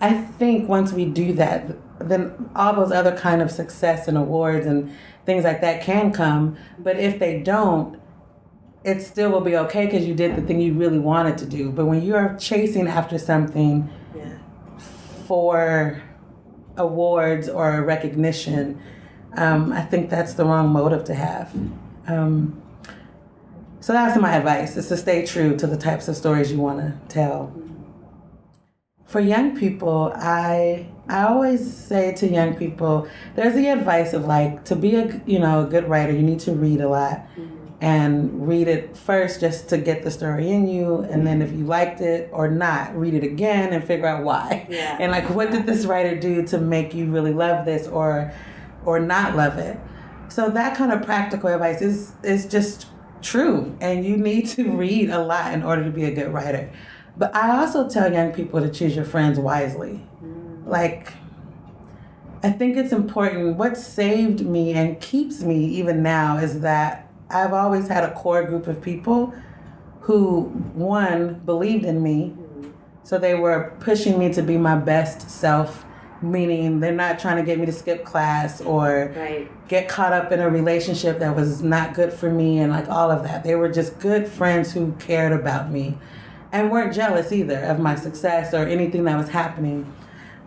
[0.01, 4.67] I think once we do that, then all those other kind of success and awards
[4.67, 4.93] and
[5.25, 6.57] things like that can come.
[6.81, 8.01] But if they don't,
[8.83, 11.71] it still will be okay because you did the thing you really wanted to do.
[11.71, 14.25] But when you're chasing after something Yeah.
[15.27, 16.03] for
[16.77, 18.81] awards or recognition,
[19.37, 21.55] um, I think that's the wrong motive to have.
[22.09, 22.63] Um,
[23.81, 26.79] so that's my advice: is to stay true to the types of stories you want
[26.81, 27.53] to tell.
[29.07, 34.65] For young people, I I always say to young people, there's the advice of like
[34.67, 37.27] to be a you know a good writer, you need to read a lot
[37.81, 41.65] and read it first just to get the story in you and then if you
[41.65, 44.97] liked it or not read it again and figure out why Yeah.
[44.99, 48.33] and like what did this writer do to make you really love this or
[48.85, 49.79] or not love it
[50.29, 52.87] so that kind of practical advice is is just
[53.23, 56.71] true and you need to read a lot in order to be a good writer
[57.17, 60.67] but i also tell young people to choose your friends wisely mm.
[60.67, 61.13] like
[62.43, 63.57] I think it's important.
[63.57, 68.45] What saved me and keeps me even now is that I've always had a core
[68.45, 69.35] group of people
[70.01, 70.43] who,
[70.75, 72.35] one, believed in me.
[72.37, 72.73] Mm.
[73.03, 75.85] So they were pushing me to be my best self,
[76.23, 79.49] meaning they're not trying to get me to skip class or Right.
[79.69, 83.11] get caught up in a relationship that was not good for me and like all
[83.11, 83.45] of that.
[83.45, 85.97] They were just good friends who cared about me
[86.53, 89.93] and weren't jealous either of my success or anything that was happening.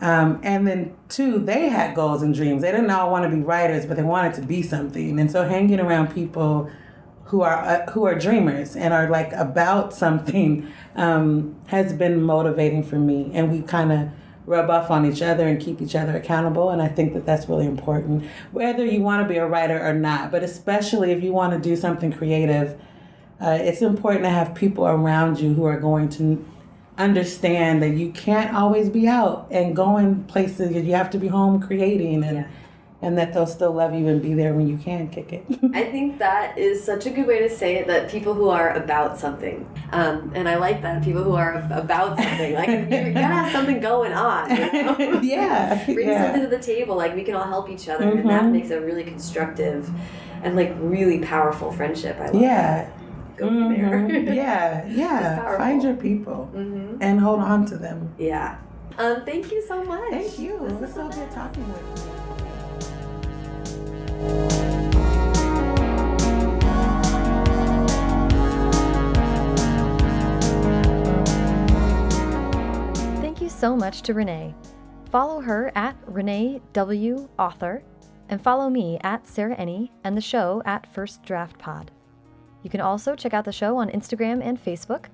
[0.01, 2.63] Um, and then two, they had goals and dreams.
[2.63, 5.19] They didn't all want to be writers, but they wanted to be something.
[5.19, 6.69] And so hanging around people
[7.25, 12.83] who are uh, who are dreamers and are like about something um, has been motivating
[12.83, 14.09] for me, and we kind of
[14.45, 16.69] rub off on each other and keep each other accountable.
[16.69, 19.93] And I think that that's really important, whether you want to be a writer or
[19.93, 22.79] not, but especially if you want to do something creative.
[23.39, 26.45] Uh, it's important to have people around you who are going to
[26.97, 30.71] understand that you can't always be out and going places.
[30.75, 32.37] You have to be home creating and.
[32.37, 32.47] Yeah.
[33.03, 35.43] And that they'll still love you and be there when you can kick it.
[35.73, 37.87] I think that is such a good way to say it.
[37.87, 42.17] That people who are about something, um, and I like that people who are about
[42.17, 42.53] something.
[42.53, 44.51] Like you gotta have something going on.
[44.55, 45.21] You know?
[45.23, 45.83] yeah.
[45.85, 46.25] Bring yeah.
[46.25, 46.95] something to the table.
[46.95, 48.51] Like we can all help each other, and that Mhm.
[48.51, 49.89] makes a really constructive
[50.43, 52.17] and like really powerful friendship.
[52.19, 52.61] I love Yeah.
[52.85, 52.97] that.
[53.37, 53.89] Go from there.
[53.89, 54.35] Mhm.
[54.35, 54.85] yeah.
[54.85, 55.57] Yeah.
[55.57, 58.13] Find your people hmm and hold on to them.
[58.19, 58.57] Yeah.
[58.99, 60.11] Um, thank you so much.
[60.11, 60.59] Thank you.
[60.61, 62.50] This It was so good talking with you.
[73.21, 74.53] Thank you so much to Renee.
[75.11, 77.27] Follow her at Renee W.
[77.37, 77.83] Author,
[78.29, 81.91] and follow me at Sarah Enni and the show at First Draft Pod.
[82.63, 85.05] You can also check out the show on Instagram and Facebook,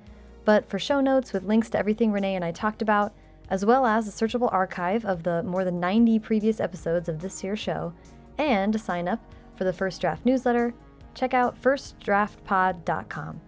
[0.46, 3.14] but for show notes with links to everything Renee and I talked about,
[3.50, 7.44] as well as a searchable archive of the more than 90 previous episodes of this
[7.44, 7.94] year's show,
[8.38, 9.20] and sign up
[9.56, 10.74] for the First Draft newsletter,
[11.14, 13.42] check out firstdraftpod.com.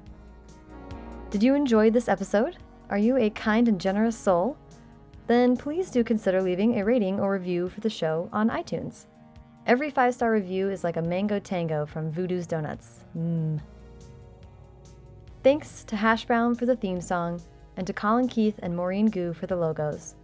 [1.29, 2.57] Did you enjoy this episode?
[2.89, 4.57] Are you a kind and generous soul?
[5.27, 9.05] Then please do consider leaving a rating or review for the show on iTunes.
[9.67, 13.05] Every five star review is like a mango tango from Voodoo's Donuts.
[13.15, 13.59] Mmm.
[15.43, 17.39] Thanks to Hash Brown for the theme song,
[17.77, 20.15] and to Colin Keith and Maureen Gu for the logos.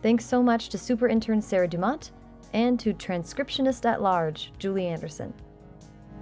[0.00, 2.12] Thanks so much to super intern Sarah Dumont
[2.56, 5.34] and to transcriptionist at large Julie Anderson.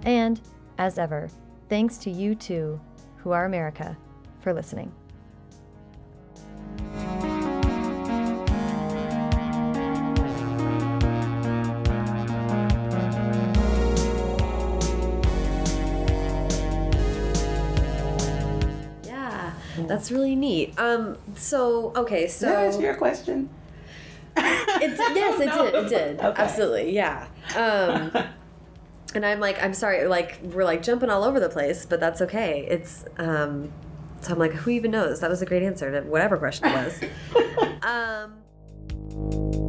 [0.03, 0.41] And,
[0.77, 1.29] as ever,
[1.69, 2.77] thanks to you too,
[3.15, 3.97] who are America,
[4.41, 4.91] for listening.
[19.05, 19.53] Yeah,
[19.87, 20.77] that's really neat.
[20.77, 23.49] Um, so okay, so Did that answer your question?
[24.37, 25.75] It, yes, it did.
[25.75, 26.19] It did.
[26.19, 26.41] Okay.
[26.41, 26.93] Absolutely.
[26.93, 27.27] Yeah.
[27.55, 28.11] Um,
[29.15, 30.07] and I'm like, I'm sorry.
[30.07, 32.65] Like, we're like jumping all over the place, but that's okay.
[32.69, 33.71] It's, um,
[34.21, 35.19] so I'm like, who even knows?
[35.19, 37.03] That was a great answer to whatever question it was.
[37.83, 39.64] um,